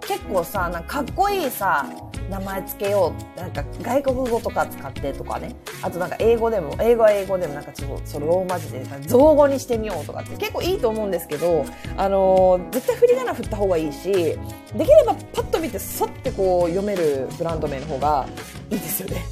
[0.00, 1.84] 結構さ、なんかかっこいいさ、
[2.30, 3.40] 名前つけよう。
[3.40, 5.54] なんか外国語とか使ってとかね。
[5.82, 11.64] あとなんか英語でも、英語は英語でもなんかちょっとそのローマ字で造語にしてみようとかって結構いいと思うんですけど、
[11.96, 18.26] あのー絶対振り仮名振った方がいいし、できればパッと見てそってこう読めるブランド名の方が
[18.70, 19.22] いいですよね。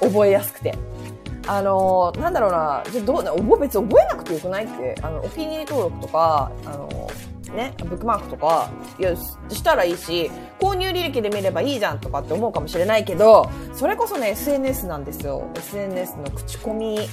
[0.00, 0.74] 覚えやすくて。
[1.46, 10.30] あのーなんだろうな、じゃどうな、別に覚えなくてよくないって、あの、お気に入り登録とか、あのーね、ブックマークとか、いや、したらいいし、
[10.60, 15.48] 購入履歴で見ればいいじゃんとかって思うかもしれないけど、それこそね、SNS なんですよ。
[15.56, 17.08] SNS の口コミ。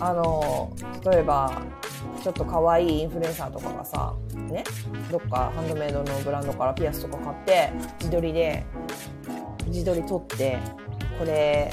[0.00, 0.72] あの、
[1.08, 1.62] 例えば、
[2.22, 4.64] ちょっと可愛いインフルエンサーとかがさ、ね、
[5.10, 8.64] どっかハンドメイドのブランドからピアスとか買って、自撮りで、
[9.66, 10.58] 自撮り撮って、
[11.18, 11.72] これ、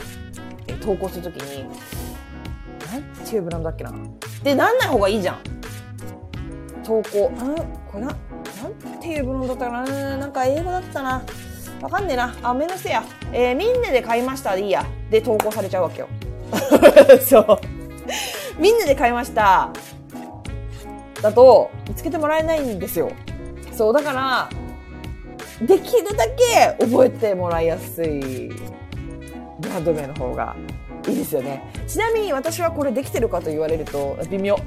[0.82, 1.64] 投稿するときに、
[2.92, 3.94] なんていうブランドだっけな？
[4.44, 5.38] で、なんない方がいいじゃん。
[6.90, 7.30] 投稿。
[7.30, 7.56] ん
[7.92, 11.24] これな、なんていうブランドだったかななんか英語だったな。
[11.84, 12.36] わかんねえな。
[12.42, 13.04] あ、めんどくせや。
[13.32, 14.84] えー、みんなで買いましたでいいや。
[15.12, 16.10] で投稿されちゃうわけよ。
[17.22, 17.60] そう。
[18.60, 19.70] みんなで買いました。
[21.22, 23.12] だと、見つけてもらえないんですよ。
[23.72, 24.50] そう、だから、
[25.62, 28.50] できるだけ覚えてもらいやすい
[29.60, 30.56] ブランド名の方が
[31.08, 31.72] いいですよね。
[31.88, 34.58] ちなみに私はこれできてるかと言われると、微妙。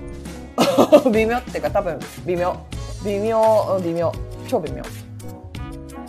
[1.13, 2.57] 微妙っていうか多分、微妙。
[3.05, 4.13] 微妙、微妙。
[4.49, 4.83] 超微妙。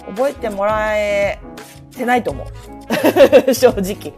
[0.08, 1.39] 覚えてもらえ
[1.96, 2.48] てないと思う。
[3.54, 4.14] 正直。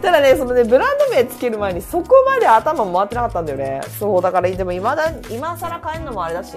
[0.00, 3.80] ただね、そのね、ブランド名つける前にそこまで頭回ってなかったんだよね。
[3.98, 6.56] そう、だから、でも今だ、今更変えるのもあれだし、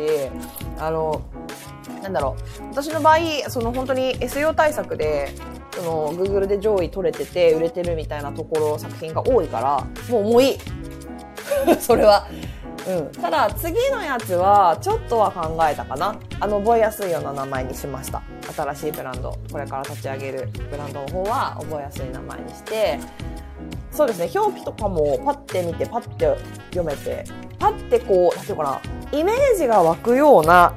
[0.79, 1.21] あの、
[2.01, 2.63] なんだろう。
[2.71, 3.17] 私の場合、
[3.49, 5.29] その本当に SEO 対策で、
[5.71, 10.57] その Google で上位取れてて売れてるみたいなところ、作品が多いから、もうもういい。
[11.79, 12.27] それは。
[12.87, 13.11] うん。
[13.11, 16.15] ただ、次のやつは、ちょっとは考えたかな。
[16.39, 18.21] あの、覚えやすいような名前にしました。
[18.55, 19.37] 新しいブランド。
[19.51, 22.99] これから立ち上げるブランドの方は、覚えやすい名前にして、
[23.91, 26.37] そうですね、表記とかもパッて見て、パッて
[26.71, 27.23] 読めて、
[27.57, 28.81] パッてこう、なんていうかな、
[29.17, 30.73] イメージが湧くような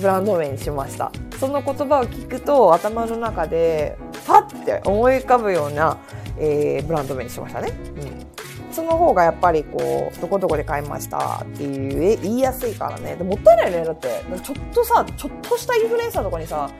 [0.00, 1.12] ブランド名にしました。
[1.38, 5.98] その言葉を聞くと、頭の中で、パッて思い浮かぶような、
[6.38, 7.72] えーブランド名にしましたね。
[7.96, 8.31] うん。
[8.72, 13.16] その方がやっぱりこう、どこどこで買いましたっていう、言いやすいからね。
[13.16, 13.84] でもったいないよね。
[13.84, 14.08] だって、
[14.42, 16.70] ちょっとさ、ちょっとしたインフルエンサーとかにさ、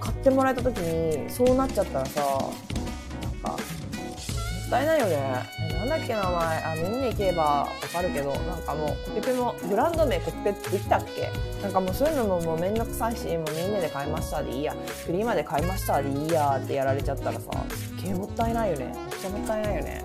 [0.00, 5.18] 買ってもらえた時に、そうなっちゃったらさ、なんか、もったいないよね。
[5.78, 6.32] なんだっけ名前。
[6.32, 11.30] あ、見に行けばわかるけど、なんかもう、コピペも、ブランド名コピペできたっけ？
[11.62, 14.74] なんかもうそういうのももうめんどくさいし、もうみんなで買いましたでいいや。
[15.04, 18.86] フリーマで買いましたでいいやってやられちゃったらさ、すっげえもったいないよね。
[18.86, 20.02] めっちゃもったいないよね。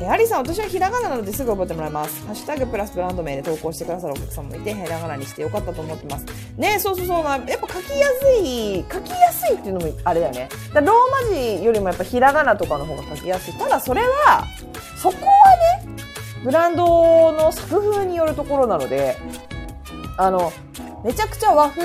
[0.00, 2.24] え、アリさん、私はひらがななのですぐ覚えてもらいます。
[2.26, 6.26] ハッシュタグプラスブランド名で投稿してくださるお客さんもいて、ひらがなにしてよかったと思ってます。
[6.56, 7.36] ねそうそうそうな。
[7.36, 10.48] やっぱ書きやすい、書きやすいっていうのもあれだよね。
[10.72, 13.54] だローマ字よりもやっぱひらがなとかの方が書きやすい。
[13.54, 14.44] ただそれは、
[14.96, 15.88] そこはね、
[16.44, 19.16] ブランドの作風によるところなので、
[20.16, 20.52] あの、
[21.04, 21.82] めちゃくちゃ和風、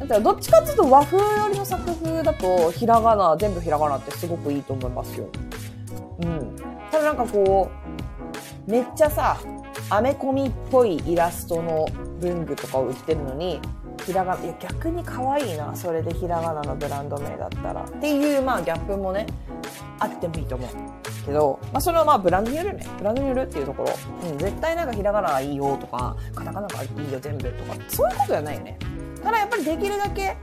[0.00, 5.26] だからどっちかっていうと和風寄りの作風だと、ひらがな、全部ひらがなってすごくいいと思いますよ。
[6.22, 6.56] うん。
[6.90, 7.70] ただなんかこ
[8.66, 9.38] う、めっちゃさ、
[9.90, 11.86] アメコミっぽいイラストの
[12.20, 13.60] 文具とかを売ってるのに、
[14.04, 17.82] ひらがな、いや逆に可愛いな、それでひらがなのブランド名だったら。
[17.82, 19.26] っていう、まあギャップもね、
[19.98, 20.70] あってもいいと思う。
[21.24, 22.86] けど、まあそれはまあブランドによるね。
[22.98, 23.92] ブランドによるっていうところ。
[24.30, 28.78] うん、絶対なんかひらがながいいよとか、カタカナがいいよ全部とか、そういうことじゃないよね。
[29.22, 30.36] ただやっぱりできるだけ、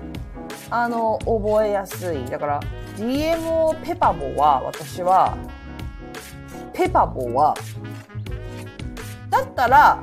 [0.70, 2.26] あの、覚えやすい。
[2.26, 2.60] だから、
[2.98, 5.38] GMO ペパボは、私は、
[6.74, 7.56] ペパボは、
[9.30, 10.02] だったら、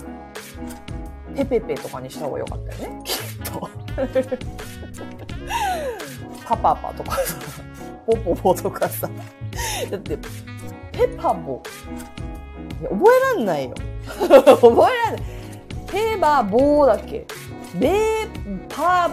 [1.35, 3.03] ペペペとかにした方がよかったよね。
[3.05, 3.69] きっと。
[6.47, 7.37] パパパとかさ、
[8.07, 9.09] ポポポとかさ。
[9.91, 10.17] だって、
[10.93, 11.61] ペパボ。
[12.83, 12.97] 覚
[13.35, 13.75] えらんないよ。
[14.07, 14.41] 覚えら
[15.13, 15.23] んない。
[15.91, 17.27] ペバボーだっけ
[17.75, 18.31] ベー
[18.69, 19.11] パ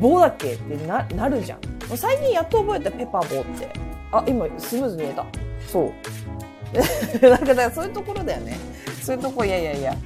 [0.00, 1.60] ボーだっけってな、なるじゃん。
[1.96, 3.68] 最近やっと覚えたペパボーって。
[4.12, 5.24] あ、今スムーズに言えた。
[5.66, 5.92] そう。
[7.22, 8.58] なんかだからそういうところだよね。
[9.02, 9.96] そういうとこ、いやいやいや。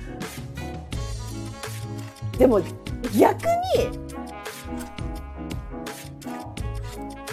[2.39, 2.61] でも
[3.19, 3.47] 逆
[3.77, 4.03] に、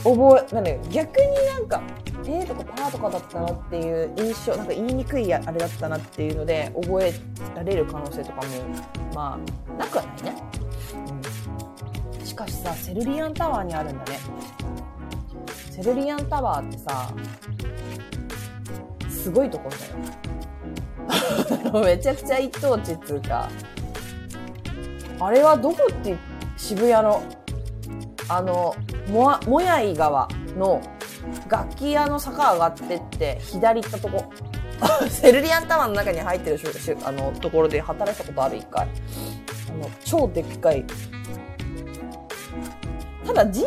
[0.03, 1.81] 覚え、なんだよ、逆になんか、
[2.25, 7.13] えーとかパーとかだったなっていう印象、なんか言いにくいあれだったなっていうので、覚え
[7.55, 8.41] られる可能性とかも、
[9.13, 10.43] まあ、なくはないね。
[12.19, 12.25] うん。
[12.25, 14.19] しかしさ、セルリアンタワーにあるんだね。
[15.71, 17.13] セルリアンタワーってさ、
[19.21, 19.75] すごいところ
[21.61, 21.85] だよ。
[21.85, 23.49] めちゃくちゃ一等地っつうか、
[25.19, 26.15] あれはどこって
[26.55, 27.21] 渋谷の、
[28.29, 28.73] あの、
[29.09, 30.81] も、やい川の
[31.49, 34.31] 楽器屋の坂上がってって、左行ったとこ。
[35.09, 36.59] セルリアンタワーの中に入ってる
[37.03, 38.87] あのところで働いたことある一回。
[38.87, 40.85] あの、超でっかい。
[43.25, 43.65] ただ GMO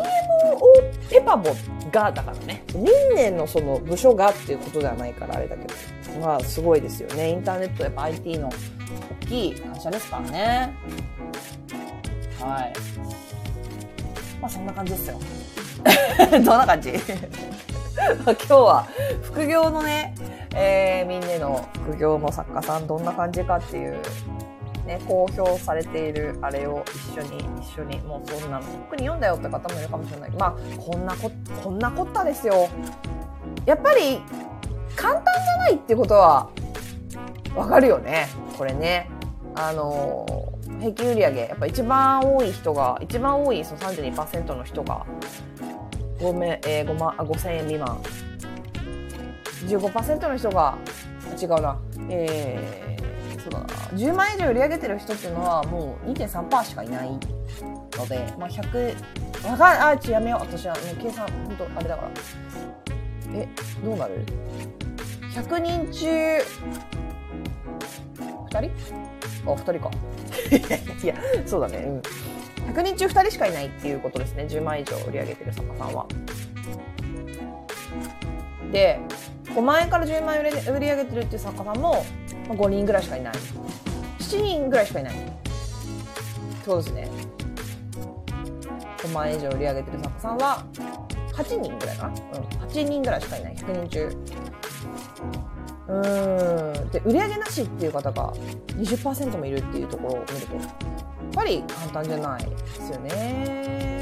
[1.11, 1.50] ペパボ
[1.90, 2.64] がだからね。
[2.68, 5.74] 人間のその部署がっていうことではないからあれだけど。
[6.20, 7.30] まあすごいですよね。
[7.30, 8.50] インターネットやっぱ IT の
[9.22, 10.74] 大きい会社ですからね。
[12.40, 12.72] はい。
[14.40, 15.18] まあそんな感じですよ。
[16.30, 16.92] どんな感じ？
[18.03, 18.86] 今日は
[19.22, 20.14] 副業のね、
[20.55, 23.98] えー、みんなの副業の作家さんどんな感じかっていう、
[24.86, 30.30] ね、公表されているあれを一緒に、一緒に、もうそんなの、特に読んだよって方もいるかもしれない。
[30.32, 31.30] まあ、こんなこ、
[31.62, 32.68] こんなこったですよ。
[33.64, 34.22] やっぱり、
[34.96, 36.50] 簡単じゃないってことは、
[37.54, 38.28] わかるよね。
[38.56, 39.08] これね。
[39.54, 40.26] あの、
[40.80, 45.06] 平均売上やっぱ一番多い人が、一番多いその32%の人が、
[46.18, 48.00] 5, め、えー、5, 万5000円未満。
[49.66, 50.76] 15%の人が、
[51.40, 51.78] 違うな、
[52.08, 52.91] えー、
[53.43, 57.18] そうだな、10万円以上売り上げてる人っていうのはもう2.3%しかいないの
[58.07, 58.95] で、まあ100、
[59.51, 60.40] わかんあ、ちやめよう。
[60.40, 62.11] 私は、ね、計算、本当あれだから。
[63.34, 63.49] え、
[63.84, 64.24] どうなる
[65.34, 66.40] ?100 人中、2
[68.49, 68.70] 人？
[69.47, 69.90] あ、2人か。
[71.03, 71.16] いや、
[71.47, 71.78] そうだね。
[71.78, 72.03] うん。
[72.72, 74.45] 100人中2人しかいないっていうことですね。
[74.49, 76.07] 10万以上売り上げてる作家さんは。
[78.70, 79.01] で、
[79.55, 82.05] 5万円から10万円売り上げてるっていう作家さんも
[82.49, 83.34] 5人ぐらいしかいない。
[84.18, 85.14] 7人ぐらいしかいない。
[86.64, 87.09] そうですね。
[88.99, 90.64] 5万円以上売り上げてる作家さんは
[91.34, 92.14] 8人ぐらいかなうん。
[92.68, 93.55] 8人ぐらいしかいない。
[93.57, 94.16] 100人中。
[95.88, 96.90] うーん。
[96.90, 98.32] で、売り上げなしっていう方が
[98.68, 100.66] 20%もいるっていうところを見ると、やっ
[101.34, 104.01] ぱり簡単じゃないですよね。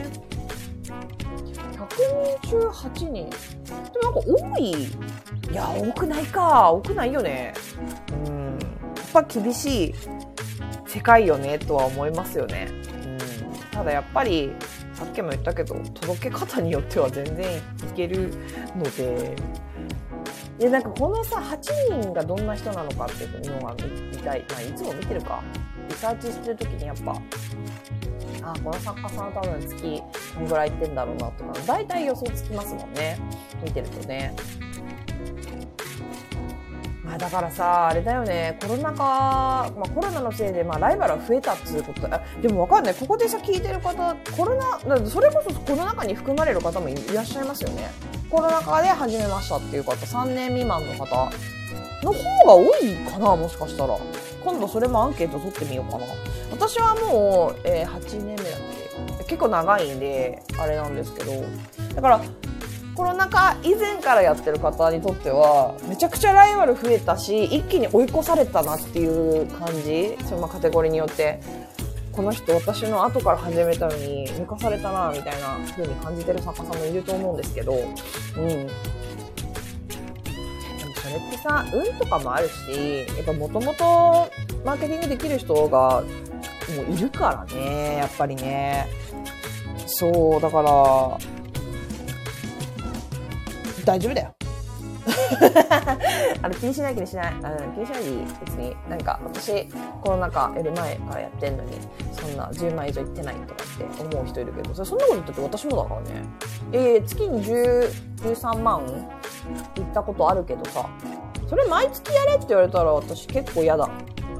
[1.80, 3.30] 100人中8人。
[3.30, 3.72] で
[4.02, 4.20] もなんか
[4.54, 4.70] 多い。
[4.72, 6.70] いや、多くないか。
[6.72, 7.54] 多くないよね。
[8.26, 8.58] うん。
[8.58, 8.64] や
[9.02, 9.94] っぱ厳しい
[10.86, 12.68] 世界よね、とは思いますよね。
[12.70, 13.70] うん。
[13.70, 14.52] ただやっぱり、
[14.92, 17.60] さっきも言ったけど、届け方によっては全然い
[17.96, 18.30] ける
[18.76, 19.34] ので、
[20.58, 23.74] いや、なんかこのさ、8人がどんな人なのかっていうのが
[24.12, 24.44] 見たい。
[24.50, 25.42] まあ、いつも見てるか。
[25.88, 27.14] リサーチしてる時にやっぱ、
[28.42, 30.02] あ、この作家さん多分月
[30.34, 33.18] こんぐらいいってんだろうなとか、大体予想つきますもんね。
[33.62, 34.34] 見てるとね。
[37.04, 38.94] まあだからさ、あれだよね、コロナ禍、
[39.76, 42.20] まあコロナのせいで、まあライバルは増えたっつうことだ。
[42.40, 42.94] でもわかんない。
[42.94, 44.54] ここでさ、聞いてる方、コロ
[44.86, 47.90] ナ、それこそコロナ禍に含まれる方もいらっしゃいますよね。
[48.30, 51.30] コロナ禍で始めましたっていう方、3年未満の方
[52.02, 53.98] の方が多いかな、もしかしたら。
[54.44, 56.06] 今度それもアンケート取ってみようかな。
[56.60, 58.44] 私はもう、えー、8年目だっ
[59.20, 59.24] け？
[59.24, 61.32] 結構長いんで、あれなんですけど。
[61.94, 62.20] だから、
[62.94, 71.40] コロナ禍以前からやってる方にとっては、めちゃくちゃライバル増えたし、一気に追い越されたなっていう感じ、そのカテゴリーによって。
[72.12, 77.86] この人私の後から始めたのに抜かされたなみたいな風に感じてる作家さんもいると思うんですけど、うん。
[77.86, 78.70] でも
[80.96, 84.28] それってさ、運とかもあるし、やっぱもともと
[84.64, 86.02] マーケティングできる人が
[86.76, 88.86] もういるからね、やっぱりね。
[89.86, 91.18] そう、だから、
[93.84, 94.34] 大丈夫だよ。
[96.42, 97.34] あの気にしない気にしない。
[97.42, 98.16] あの気にしないでいい。
[98.44, 98.76] 別に。
[98.88, 99.66] なんか私、
[100.02, 101.78] コロナ禍やる前からやってんのに、
[102.12, 106.22] そんな10万以上いってないとかって思う人いるけど、そんなこと言ったって私もだからね。
[106.72, 107.90] えー、月に10、
[108.22, 108.82] 13万
[109.76, 110.86] いったことあるけどさ、
[111.48, 113.88] それ毎月やれって言われたら私結構嫌だ。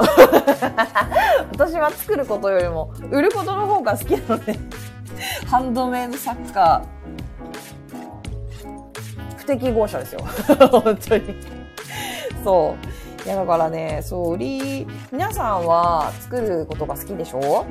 [1.53, 4.59] 私は作ることよりも売ることの方が好きなので。
[5.47, 9.37] ハンドメイドサッカー。
[9.37, 10.21] 不適合者ですよ。
[10.71, 11.35] 本当に。
[12.45, 13.27] そう。
[13.27, 17.67] いやだからねそう売り皆さんは作ることが好きでしょ？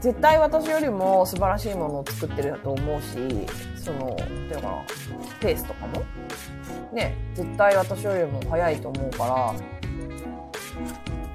[0.00, 3.18] 絶対私よりも素晴らしいものを作ってると思うし
[3.76, 4.74] そのていうのかな
[5.40, 6.02] ペースとかも。
[6.92, 9.54] ね絶対私よりも早いと思うから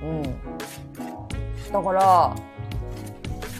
[0.07, 0.23] うん。
[1.71, 2.35] だから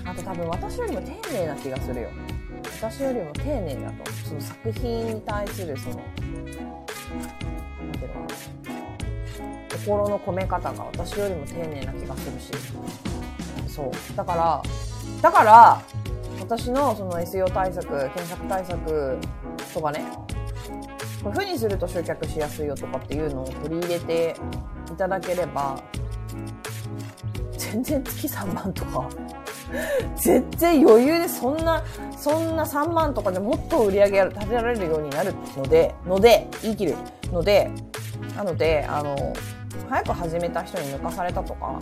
[0.06, 2.10] あと多分私よりも丁寧な気がするよ。
[2.80, 4.12] 私よりも丁寧だと。
[4.12, 8.28] その作品に対するそのなんていうのかな。
[9.78, 12.52] 心の込め方が私よりも丁寧な気がするし。
[13.68, 14.16] そう。
[14.16, 14.64] だから
[15.22, 15.82] だから
[16.40, 19.18] 私のその SEO 対策検索対策
[19.74, 20.04] とかね。
[21.24, 24.36] こういう風にすると集客しやすいよとかっていうのを取り入れて
[24.94, 25.82] いただければ
[27.58, 29.10] 全然月3万とか
[30.16, 31.84] 全然余裕でそんな、
[32.18, 36.96] そんな3万とかでもっと売り上げ立てられるようになるので、ので、言い切る
[37.32, 37.70] ので、
[38.36, 39.34] なので、あの、
[39.90, 41.80] 早く始めた人に抜かされたとか、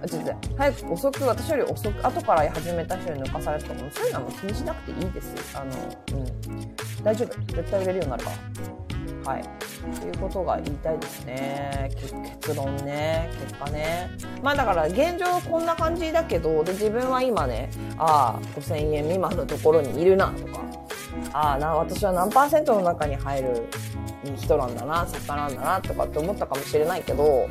[0.00, 5.56] あ、違う、早く遅く、私より遅く、後から始めた人に抜かされたとかそういうのはもう気にしなくていいです。
[5.56, 7.04] あの、うん。
[7.04, 7.54] 大丈夫。
[7.54, 8.81] 絶対売れるようになるから。
[9.24, 9.40] はい。
[9.40, 11.90] っていうことが言いたいですね。
[12.00, 13.30] 結論ね。
[13.40, 14.10] 結果ね。
[14.42, 20.60] まあだから現状こんな感じだけど、で自分は今ね、ああ、5000円未満のところにいるなとか、
[21.32, 23.68] ああ、な、私は何パーセントの中に入る
[24.36, 27.48] 人なんだな、作家なんだな、とかって思ったかもしれないけど、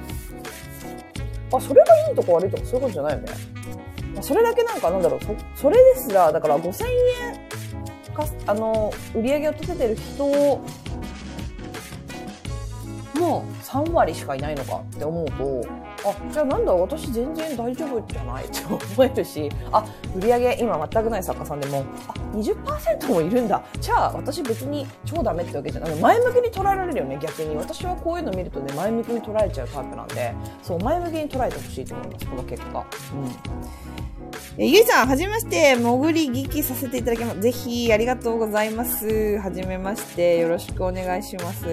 [1.54, 3.34] あ、それがいいとか悪いとかそういうことじゃないよね。
[4.22, 7.52] それだけなんかなんだろう、そそれですら、だから5000円
[8.12, 10.62] か、あの、売り上げを立ててる人
[13.22, 15.62] も3割しかいないのかって思うと、
[16.04, 23.62] あ、じゃあなんだ、私全然大丈夫じゃない って思えるし、あ、売り上げ今全くない作家さんでも、あ、20%もいるんだ。
[23.80, 25.96] じゃあ私別に超ダメってわけじゃない。
[25.96, 27.56] 前向きに捉えられるよね、逆に。
[27.56, 32.80] 私はこういうの見るとね、前向きに捉えちゃうタイプなんで、そう、前向きに捉えてほしいと思います、この結果。
[32.80, 32.86] うん。
[34.58, 37.42] えゆいさん、はじめまして、潜り聞きさせていただきます。
[37.42, 39.38] ぜひ、ありがとうございます。
[39.40, 41.66] はじめまして、よろしくお願いします。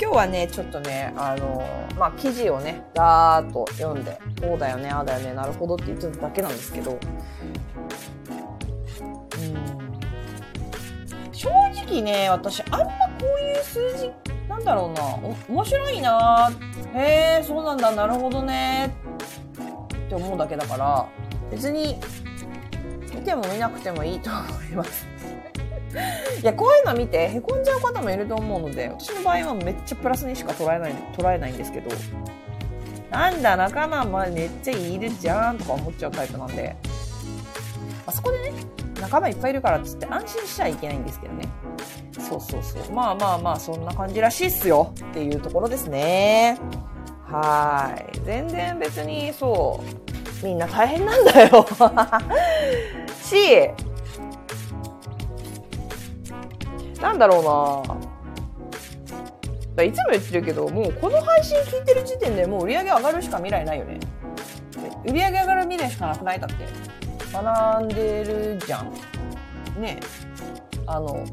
[0.00, 1.62] 今日はね、ちょっとね、あの、
[1.98, 6.98] まあ、記事をね、だーっと読んで、こうだよね、ああだよね、なるほどって言ってただけなんですけど、うん、
[11.32, 12.90] 正直ね、私、あんまこ
[13.22, 14.10] ういう数字、
[14.48, 15.02] なんだろうな、
[15.48, 16.50] 面白いな
[16.94, 18.94] へえ、そうなんだ、なるほどね、
[20.06, 21.06] って思うだけだから、
[21.50, 21.98] 別に、
[23.14, 25.13] 見ても見なくてもいいと思います。
[26.42, 31.90] いや、こういうの見て、へこんじゃう方もいると思うので、私の場合はめっちゃプラスにしか捉えない、捉えないんですけど、
[33.10, 36.76] なんだ、仲間まめっちゃいるじゃんとか思っちゃうタイプなんで、
[38.06, 38.52] あそこでね、
[39.00, 41.48] 仲間いっぱいいるからっつって安心しちゃいけないんですけどね。
[42.18, 42.92] そうそうそう。
[42.92, 46.58] まあまあまあ、そんな感じらしいっすよっていうところですね。
[47.26, 48.18] はい。
[48.24, 49.82] 全然別にそ
[50.42, 51.66] う、みんな大変なんだよ。
[53.22, 53.70] し、
[57.04, 57.44] なんだろう
[59.76, 64.00] ないつも言ってるけど、もうこの配信聞いてる時点でもう売り上げ上がるしか未来ないよね。
[65.04, 66.66] 売り上げ上がる未来しかなくないだって。
[67.30, 68.90] 学んでるじゃん。
[69.82, 70.00] ね
[70.86, 71.26] あの、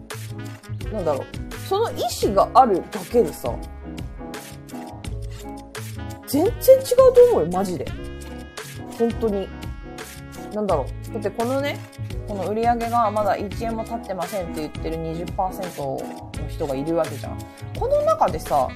[0.92, 1.26] なんだろう。
[1.70, 3.56] その意思があるだけでさ、
[6.28, 6.54] 全然違う
[7.14, 7.86] と思うよ、マジで。
[9.00, 9.48] 本当に。
[10.54, 11.14] なんだろう。
[11.14, 11.80] だってこのね、
[12.28, 16.00] この売り上げがまだ1円も経ってませんって言ってる20%の
[16.48, 17.38] 人がいるわけじゃん。
[17.80, 18.68] この中でさ、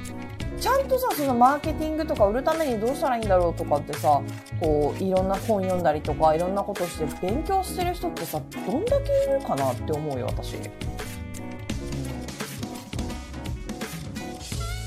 [0.59, 4.21] ちゃんとさ、そのマーケティングとか売るためにどうしたらいいんだろうとかってさ、
[4.61, 10.55] こう、いろんな本読んだりとか、いろんなことして勉強してる人ってさ、どんだけいるかなって思うよ、私。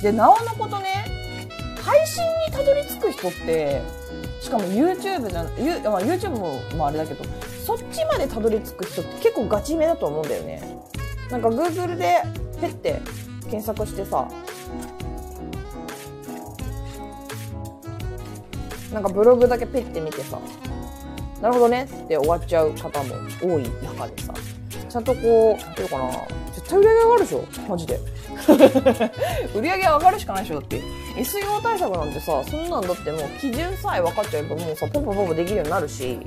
[0.03, 1.05] で、なおのことね、
[1.85, 3.83] 配信にたどり着く人って、
[4.41, 5.43] しかも YouTube じゃ、
[5.91, 7.25] まあ、YouTube ももあれだけど、
[7.65, 10.63] そっちまでたどり着く人って結構ガチめだと思うんだよね。
[11.31, 12.23] なんか Google で
[12.61, 13.01] ペッて
[13.43, 14.29] 検索してさ、
[18.93, 20.39] なんかブログだけペッて見てさ、
[21.43, 24.35] なるほどねって終わっちゃう方も多い中でさ、
[24.89, 26.11] ちゃんとこう、なんていうかな、
[26.55, 28.01] 絶対売り上げ上がるでしょマジで。
[29.55, 30.81] 売り上げ上がるしかないでしょだって。
[31.17, 36.19] SEO 対策なんてさ、そんなんだってもう基準さえ分かっちゃえばもうさ、ポンポンポンポンできるようになるし、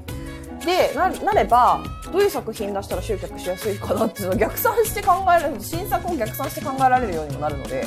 [0.66, 1.82] でななれば
[2.12, 7.86] どういう作品出したら集客しやすいかなっていうのを逆算して考えられる新作を逆算して考えられるようにもなるので。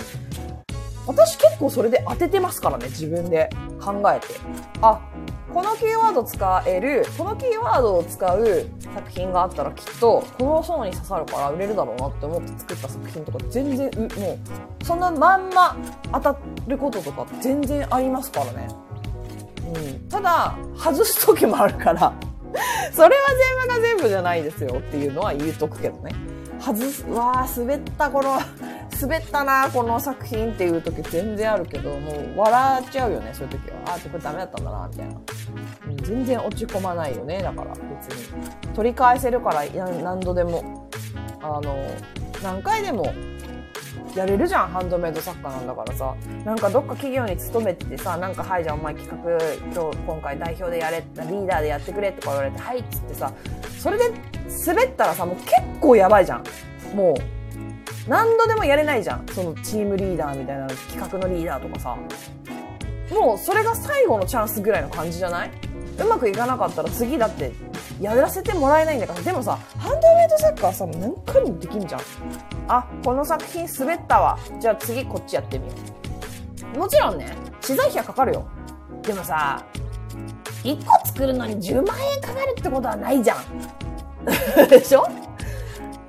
[1.06, 4.26] 私結構それで当ててますからね自分で考えて。
[4.80, 4.98] あ
[5.54, 13.88] このキーワード使えるこのキーワードを使う作品があったらきっとこの層に刺さるから売れるだろうなって思って作った作品とか全然
[14.18, 14.38] も
[14.82, 15.76] うそんなまんま
[16.12, 16.36] 当た
[16.66, 18.68] ることとか全然ありますからね、
[19.74, 22.12] うん、ただ外す時もあるから
[22.92, 23.22] それは
[23.68, 26.12] 全部が全部じゃないですよっていうのは言うとくけどね。
[26.60, 28.38] 外す、わあ、滑ったこの、
[29.00, 33.76] 滑ったな、この作品っていう時全然あるけど、もう笑っちゃうよね、そういう時は。
[33.86, 35.14] ああ、これダメだったんだな、みたいな。
[36.02, 38.74] 全然落ち込まないよね、だから別に。
[38.74, 39.64] 取り返せるから
[40.02, 40.88] 何度でも、
[41.42, 41.76] あの、
[42.42, 43.12] 何回でも
[44.14, 46.14] やれるじゃん、ハンドメイド作家なんだからさ。
[46.44, 49.30] なんかどっか企業に勤めててさ、なんかはいじゃあお前企画、
[49.74, 53.32] 今日今回代表でやれ、リーダーでやってくれとか言われて、はいっつってさ、
[53.78, 54.04] それで
[54.66, 56.44] 滑ったらさ、もう結構やばいじゃん。
[56.94, 57.43] もう、
[58.08, 59.26] 何度でもやれないじゃん。
[59.28, 61.96] そのチームリーダーみたいな企画のリーダーとかさ。
[63.10, 65.50] もうそれが最後のチャンスぐらいの感じじゃない？
[66.00, 67.52] うまくいかなかったら次だって
[68.00, 69.20] やらせてもらえないんだから。
[69.20, 72.00] でもさ、ハンドメイドサッカーさ、何回もできんじゃん。
[72.68, 74.38] あ、この作品滑ったわ。
[74.60, 75.72] じゃあ次こっちやってみよ
[76.74, 76.78] う。
[76.78, 78.48] もちろんね、資材費はかかるよ。
[79.02, 79.64] でもさ、
[80.64, 83.44] 1個作るのに10万円かかるってことはないじゃん。
[84.68, 85.06] でしょ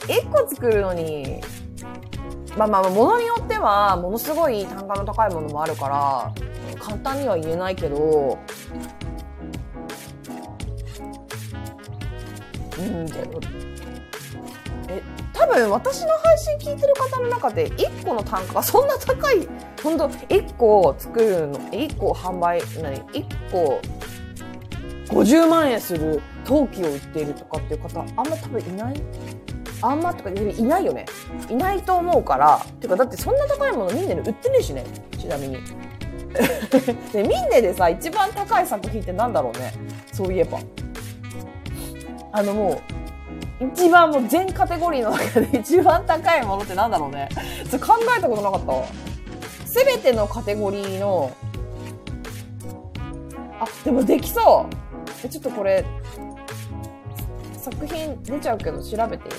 [0.08, 1.42] ?1 個作るのに、
[2.58, 6.34] まあまあ、ものによっては、ものすごい単価の高いものもあるから、
[6.80, 8.40] 簡単には言えないけど、
[12.78, 13.08] うん、
[14.88, 15.02] え、
[15.34, 19.48] た多分私の配信聞いてる方の中で1個の単価がそんな高い、
[19.84, 23.82] 本当1個作るの、1個販売、何 ?1 個
[25.08, 29.02] 50万円する陶器を売っているとかっていう方、あんま多分いない
[29.86, 31.06] あんまとかいないよね。
[31.50, 32.60] いないと思うから。
[32.80, 34.84] ていうか、だってそんな高いものみんなで売ってねえしね。
[35.18, 35.58] ちなみに。
[37.14, 39.74] で、 ミンネでさ、一番高い作品ってなんだろうね。
[40.12, 40.60] そういえば。
[42.32, 42.82] あのも
[43.62, 47.30] う、一番もう全カテゴリーの中で 一番高いものってなんだろうね。
[47.66, 48.86] それ考えたことなかったわ。
[49.66, 51.32] すべてのカテゴリーの、
[53.60, 54.68] あ、でもできそ
[55.24, 55.86] う、ちょっとこれ、
[57.66, 59.34] 作品出ちゃうけど調べていい？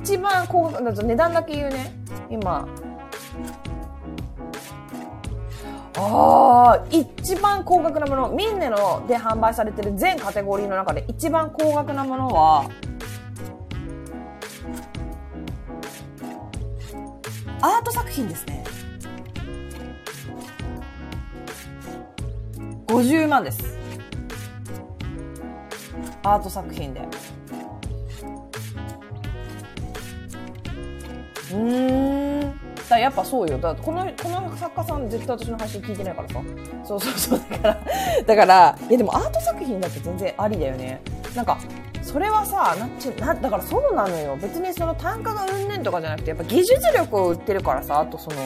[0.00, 1.92] 一番高額、だと値段だけ言うね。
[2.30, 2.68] 今。
[5.94, 12.70] ああ、一番高額なもの、ミンネので販売されてる全カテゴリーの中で一番高額なものは、
[17.60, 18.64] アート作品ですね。
[22.86, 23.71] 50万です。
[26.22, 27.00] アート作品で。
[31.52, 32.60] うん。
[32.88, 33.58] だやっぱそうよ。
[33.58, 36.40] だこの、この作家さん絶対私の配信聞いてないからさ。
[36.84, 37.40] そうそうそう。
[37.50, 37.80] だから、
[38.26, 41.00] だから、いやでもアート作品だって全然ありだよね。
[41.34, 41.58] なんか、
[42.02, 44.36] それはさ、なちなだからそうなのよ。
[44.36, 48.36] 別にその単価がうんぬんとかじゃなくて、やっぱ技術力を売ってるからさ、あとその、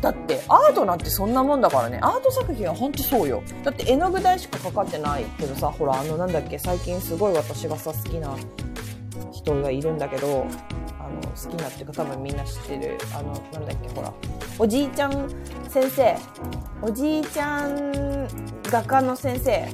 [0.00, 1.98] だってアートなんてそんなもんだからね。
[2.00, 3.42] アート作品はほんとそうよ。
[3.62, 8.34] だって絵の具代しかかかってないけどさほらあのなんだっけ最近すごい私がさ好きな
[9.30, 10.46] 人がいるんだけど
[10.98, 14.12] あの好きなっていうか多分みんな知ってるあのなんだっけほら
[14.58, 15.28] おじいちゃん
[15.68, 16.16] 先生。
[16.82, 18.26] おじいちゃん
[18.70, 19.68] 画家の先生。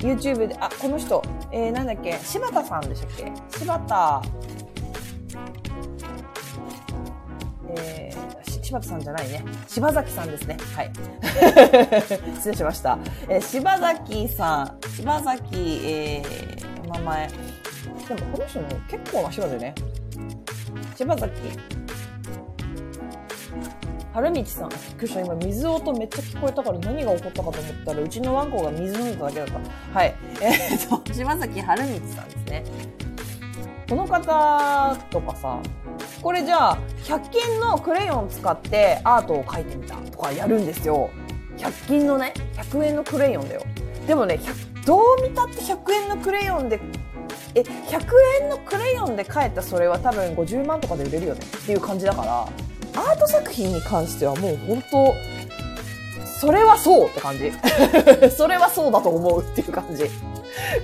[0.00, 3.32] YouTube であこの人、えー、なんだっけ柴田さんでしたっけ？
[3.58, 4.22] 柴田。
[7.76, 9.44] えー柴田さんじゃないね。
[9.68, 10.56] 柴崎さんですね。
[10.74, 10.90] はい。
[12.36, 12.98] 失礼しました。
[13.28, 17.28] えー、柴崎さん、柴崎、えー、名前。
[17.28, 19.74] でもこの人も結構な人だよね。
[20.96, 21.32] 柴崎。
[24.14, 24.68] 春道さん。
[24.68, 25.20] びっくりした。
[25.20, 29.98] 今、水音めっちゃ聞こえたから何が起こったかと思ったら、うちのワンコが水飲んだだけだった。
[29.98, 30.14] はい。
[30.40, 32.64] えー、っと、 柴崎春道さんですね。
[33.88, 35.58] この方とかさ、
[36.22, 41.10] これじゃあ、100均のクレヨン使ってアートを描いてみたとかやるんですよ。
[41.58, 43.62] 100均のね、100円のクレヨンだよ。
[44.06, 44.40] でもね、
[44.84, 46.80] どう見たって100円のクレヨンで、
[47.54, 48.06] え、100
[48.42, 52.42] 円のクレヨンで描いたそれは多分50万とかで売れるよねっていう感じだから、
[52.96, 55.14] アート作品に関してはもう本当
[56.38, 57.50] それはそうって感じ。
[58.36, 60.10] それはそうだと思うっていう感じ。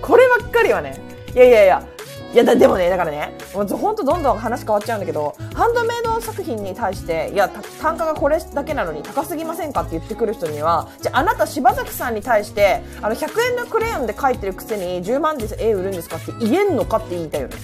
[0.00, 0.96] こればっかりはね、
[1.34, 1.84] いやいやいや、
[2.32, 7.48] いや、でもね、だからね、ほんとどんどん話変わっちゃうんだけど、ハンドメイド作品に対して、いや、
[7.80, 17.56] 単価がこれだけなのに高すぎませんかって言ってくる人には、じゃああなた柴崎さんに対して、あの、100円のクレヨンで描いてるくせに10万で絵売るんですかって言えんのかって言いたいよね。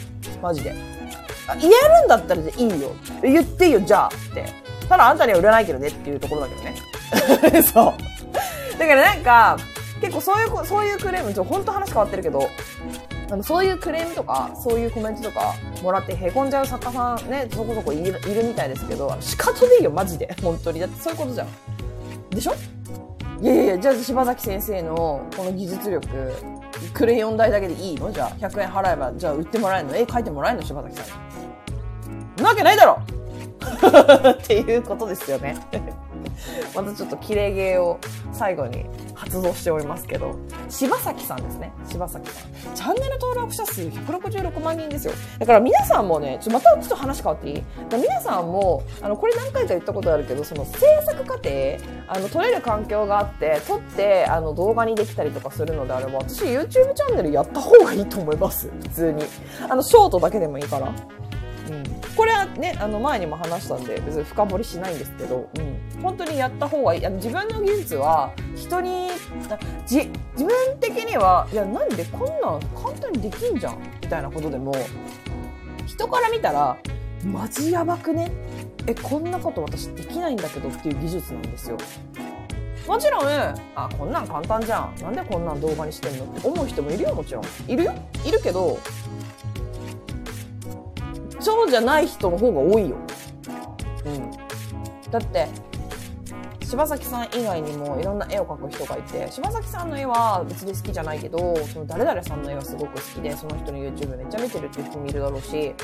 [0.42, 0.74] マジで。
[1.60, 2.92] 言えるんだったらいいよ。
[3.22, 4.46] 言っていいよ、じゃあって。
[4.88, 7.62] ただあんたには売らないけどねっていうところだけどね。
[7.62, 8.78] そう。
[8.78, 9.56] だからなんか、
[10.00, 12.48] 結構そういう、そういうクレーム、ちょ、ほんと話変わってるけど、
[13.30, 20.34] あのそういうクレームとかそういうコメントとかもらってへこんじゃう作家さんねそこそこいるいるみたいですけど仕方でいいよマジで。
[20.42, 20.80] 本当に。
[20.80, 21.48] だってそういうことじゃん。
[22.30, 22.54] でしょ？
[23.42, 26.08] いやいやいやじゃあ柴崎先生のこの技術力
[26.94, 28.12] クレヨン代だけでいいの？
[28.12, 29.96] じゃあ100円払えばじゃあ売ってもらえるの？
[29.96, 30.64] 絵描いてもらえるの？
[30.64, 31.02] 柴崎さ
[32.38, 32.42] ん。
[32.42, 32.98] なわけないだろ！
[34.30, 35.56] っていうことですよね。
[36.74, 37.98] またちょっと綺麗芸を
[38.32, 40.34] 最後に発動しておりますけど、
[40.68, 41.72] 柴崎さんですね。
[41.88, 42.74] 柴崎さん。
[42.74, 45.12] チャンネル登録者数166万人ですよ。
[45.38, 47.62] だから皆さんもね、ちょまたちょっと話変わっていい？
[47.92, 51.50] 皆さんも、あの、これ何回か言ったことあるけど、その制作過程、
[52.08, 58.70] あの、撮れる環境があって、撮って、あの、動画にできたりとかするのであれば、私 YouTube チャンネルやった方がいいと思います。
[58.82, 59.24] 普通に。
[59.68, 60.92] あの、ショートだけでもいいから。
[61.68, 61.84] うん、
[62.16, 67.06] これはね、あの前にも話したんで別に深掘りしないんですけど、うん、本当にやった方がいい。
[67.06, 69.08] あの自分の技術は人に、
[69.86, 74.72] じ、自分的には、いや、なんでこんなん簡単にできんじゃんみたいなことでも、
[75.86, 76.76] 人から見たら、
[77.24, 78.30] マジやばくね？
[78.86, 81.76] え、こんなこと私できないんだけどっていう技術なんですよ。
[82.86, 83.22] もちろん、
[83.74, 84.94] あ、こんなん簡単じゃん。
[85.02, 86.24] なんでこんなん動画にしてんの？
[86.24, 87.44] って思う人もいるよ、もちろん。
[87.66, 87.94] いるよ？
[88.24, 88.78] いるけど、
[91.40, 92.96] そうじゃない人の方が多いよ。
[94.04, 94.30] うん。
[95.10, 95.48] だって、
[96.62, 105.74] 柴崎さん以外にもいろんな絵を描く人がいて、柴崎さんの絵は別に好きじゃないけど、その誰々さんの絵はすごく好きで、その人の YouTube めっちゃ見てるっていう人もいるだろうし、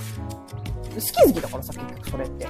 [0.94, 2.48] 好き好きだからさ、結局それって。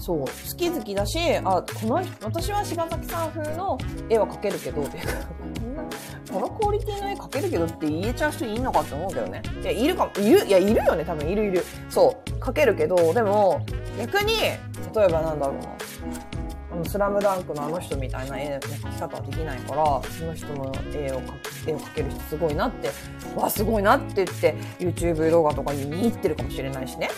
[0.00, 5.12] そう、好き好きだし、あ、この人、私は柴崎さん風の絵は描けるけど、っていうか、
[5.58, 5.82] こんな、
[6.32, 9.42] このクオリティの絵描けるけどって言えちゃう人いんのかって思うけどね。
[9.62, 11.64] いや、いるかも、いる、いや、いるよね、多分いるいる。
[11.88, 13.64] そう、描けるけど、でも、
[13.98, 15.68] 逆に、例えばなんだろうな。
[16.72, 22.90] あの、スラムダンクのあの人みたいな絵の描き方はできないから、その人の絵を描、絵を描ける人すごいなって、
[23.34, 27.10] わ、すごいなって言って、YouTube 動画とかに見入ってるかもしれないしね。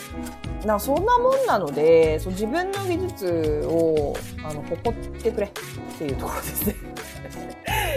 [0.62, 5.50] だかそんなもんなので、そう自分の技術を、あの、誇ってくれっ
[5.98, 6.76] ていうところですね。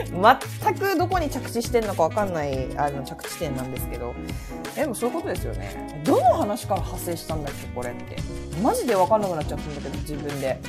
[0.03, 4.13] 全くどこに着地してんのかわかんない、あの、着地点なんですけど。
[4.75, 6.01] でもそういうことですよね。
[6.03, 8.17] どの話から派生したんだっけ、これって。
[8.61, 10.59] マジでわかんなくなっちゃったんだけど、自分で。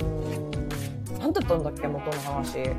[0.00, 1.18] うーん。
[1.18, 2.70] なんだったんだっけ、元の話。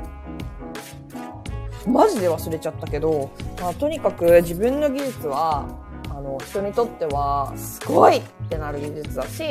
[1.86, 5.66] マジで忘れちゃったけど、まあ、とにかく自分の技術は、
[6.10, 9.44] あの、人にとっては、すごいってなる技術だし、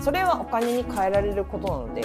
[0.00, 2.04] それはお金に変えられることなので、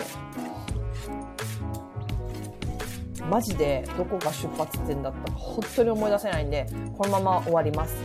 [3.23, 6.65] マジでどこが出発点だったか本当に思い出せないんで、
[6.97, 7.95] このまま終わります。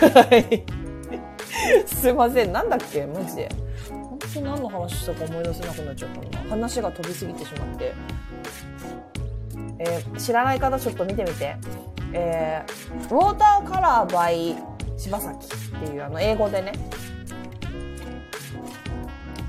[0.00, 0.64] はい。
[1.86, 2.52] すいません。
[2.52, 3.48] なんだっけマジで。
[3.90, 6.50] 本当に何の話したか思い出せなくなっちゃったな。
[6.50, 7.94] 話が飛びすぎてしまって。
[9.78, 11.56] えー知らない方ちょっと見てみて。
[12.14, 14.56] えー、ウォーターカラー by
[14.98, 16.72] 柴崎っていうあの英語でね、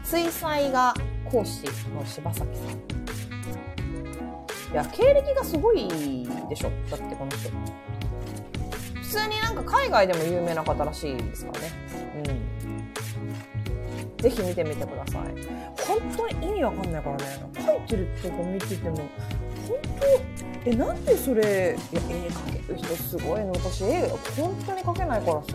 [0.04, 0.94] 水彩画
[1.30, 2.84] 講師の柴崎さん。
[4.74, 5.88] いや、経歴がすごい
[6.50, 6.72] でしょ。
[6.90, 7.52] だってこの人。
[8.96, 11.72] 普通になんか海外でも有名な方らしいですからね。
[12.16, 12.22] う
[14.18, 14.18] ん。
[14.18, 15.26] ぜひ見てみてください。
[15.78, 17.24] 本当に意味わかんないからね。
[17.54, 19.08] 書いてるとこ見てても、本
[20.64, 23.52] 当、え、なんでそれ、いや、絵描ける人すごいの？
[23.54, 25.52] 私、絵、本当に描けないからさ。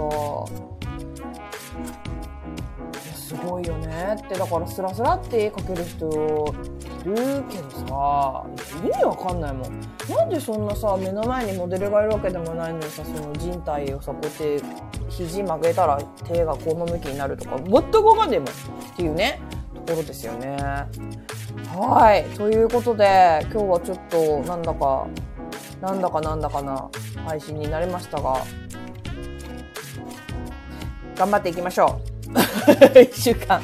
[3.28, 6.54] すごいよねって、だからスラスラって絵描ける人
[7.02, 8.46] いるけどさ、
[8.82, 9.80] 意味わかんないもん。
[10.08, 14.64] なんでそんなさ、目の前にモデルがいるわけでもないのにさ、その人体をさ、こうやって
[15.10, 18.52] 肘曲げたら手がこの向きになるとか、全くわかんねえもんっ
[18.96, 19.42] ていうね、
[19.84, 20.56] ところですよね。
[21.76, 22.24] はい。
[22.34, 25.06] ということで、今日はちょっと、なんだか、
[25.82, 26.88] なんだかなんだかな
[27.26, 28.38] 配信になりましたが、
[31.14, 32.07] 頑張っていきましょう。
[33.00, 33.62] 一週間。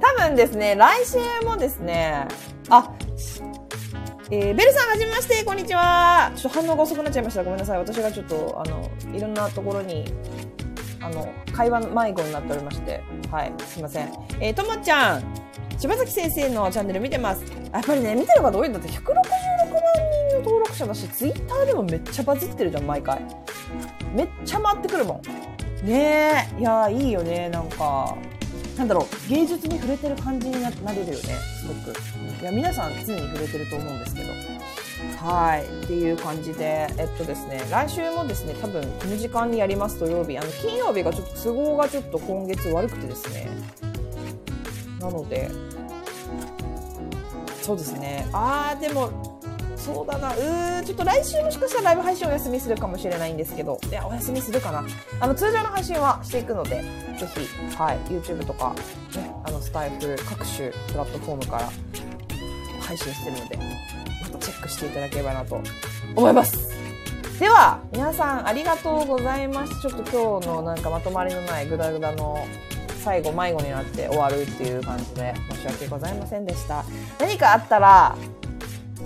[0.00, 2.26] 多分ですね、来週もですね、
[2.68, 2.90] あ、
[4.30, 6.32] えー、ベルさんはじめまして、こんにちは。
[6.34, 7.44] ちょっと反応が遅くなっちゃいました。
[7.44, 7.78] ごめんなさい。
[7.78, 10.04] 私がちょっと、あの、いろんなところに、
[11.00, 13.02] あの、会話迷子になっておりまして。
[13.30, 14.10] はい、すいません。
[14.40, 15.24] えー、ともちゃん、
[15.78, 17.44] 柴崎先生のチャンネル見てます。
[17.72, 19.22] やっぱりね、見てる方多いんだって、166万
[20.30, 23.20] 人の登録者だし、ツイッターでもめっちゃバズってるじゃん、毎回。
[24.14, 25.22] めっちゃ回ってくるもん。
[25.82, 28.16] ねえ、いやー、いいよね、なんか。
[28.76, 31.96] なんだろう、芸術に触れてる感じにななれるよね、すごく。
[32.40, 34.28] いや、皆さん常に触れてると思うんですけど。
[35.16, 35.84] はい。
[35.84, 40.38] っていう感じで、えっとですね、来週もですね、多分この時間にやります土曜日。
[40.38, 43.48] あの、金曜日がちょっと都合がちょっと今月悪くてですね。
[45.00, 45.50] なので、
[47.62, 48.26] そうですね。
[48.32, 49.35] あー、でも、
[49.76, 50.34] そうだな。
[50.34, 54.84] うー、ちょっと来週もしかしたらライブ配信お休みするかもしれないんですけど、いや、お休みするかな。
[55.20, 56.82] あの、通常の配信はしていくので、ぜ
[57.34, 58.74] ひ、はい、YouTube とか、
[59.14, 61.70] ね、あの、スタイフ、各種プラットフォームから
[62.80, 63.58] 配信してるので、
[64.22, 65.60] またチェックしていただければなと
[66.14, 66.76] 思います。
[67.38, 69.80] では、皆さんありがとうございます。
[69.82, 72.46] ちょっと今日のなんかまとまりのないグダグダの
[73.04, 76.84] 最後迷子になって終わるっていう感じで申し訳ございませんでした。
[77.20, 78.16] 何かあったら、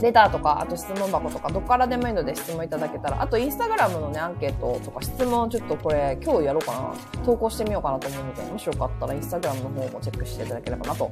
[0.02, 7.24] レターとか、あと質問箱とか、どっからでもいいので質問いただけたら、あとインスタグラムのね、アンケートとか質問ちょっとこれ今日やろうかな。
[7.24, 11.10] 投稿してみようかなと思うので、もしよかったらインスタグラムの方もチェックしていただければなと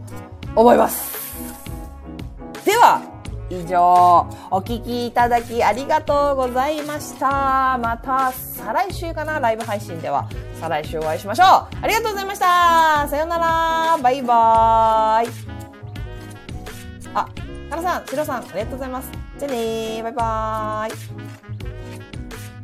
[0.55, 1.37] 思います。
[2.65, 3.01] では、
[3.51, 7.79] 以上、お聞きいただきありがとうございました。
[7.79, 10.29] また、再来週かなライブ配信では。
[10.61, 11.47] 再来週お会いしましょう。
[11.47, 13.09] ありがとうございました。
[13.09, 13.99] さようなら。
[14.03, 15.31] バイバーイ。
[17.15, 17.27] あ、
[17.69, 19.11] かなさん、しろさん、ありがとうございます。
[19.39, 20.03] じゃあねー。
[20.03, 21.48] バイバーイ。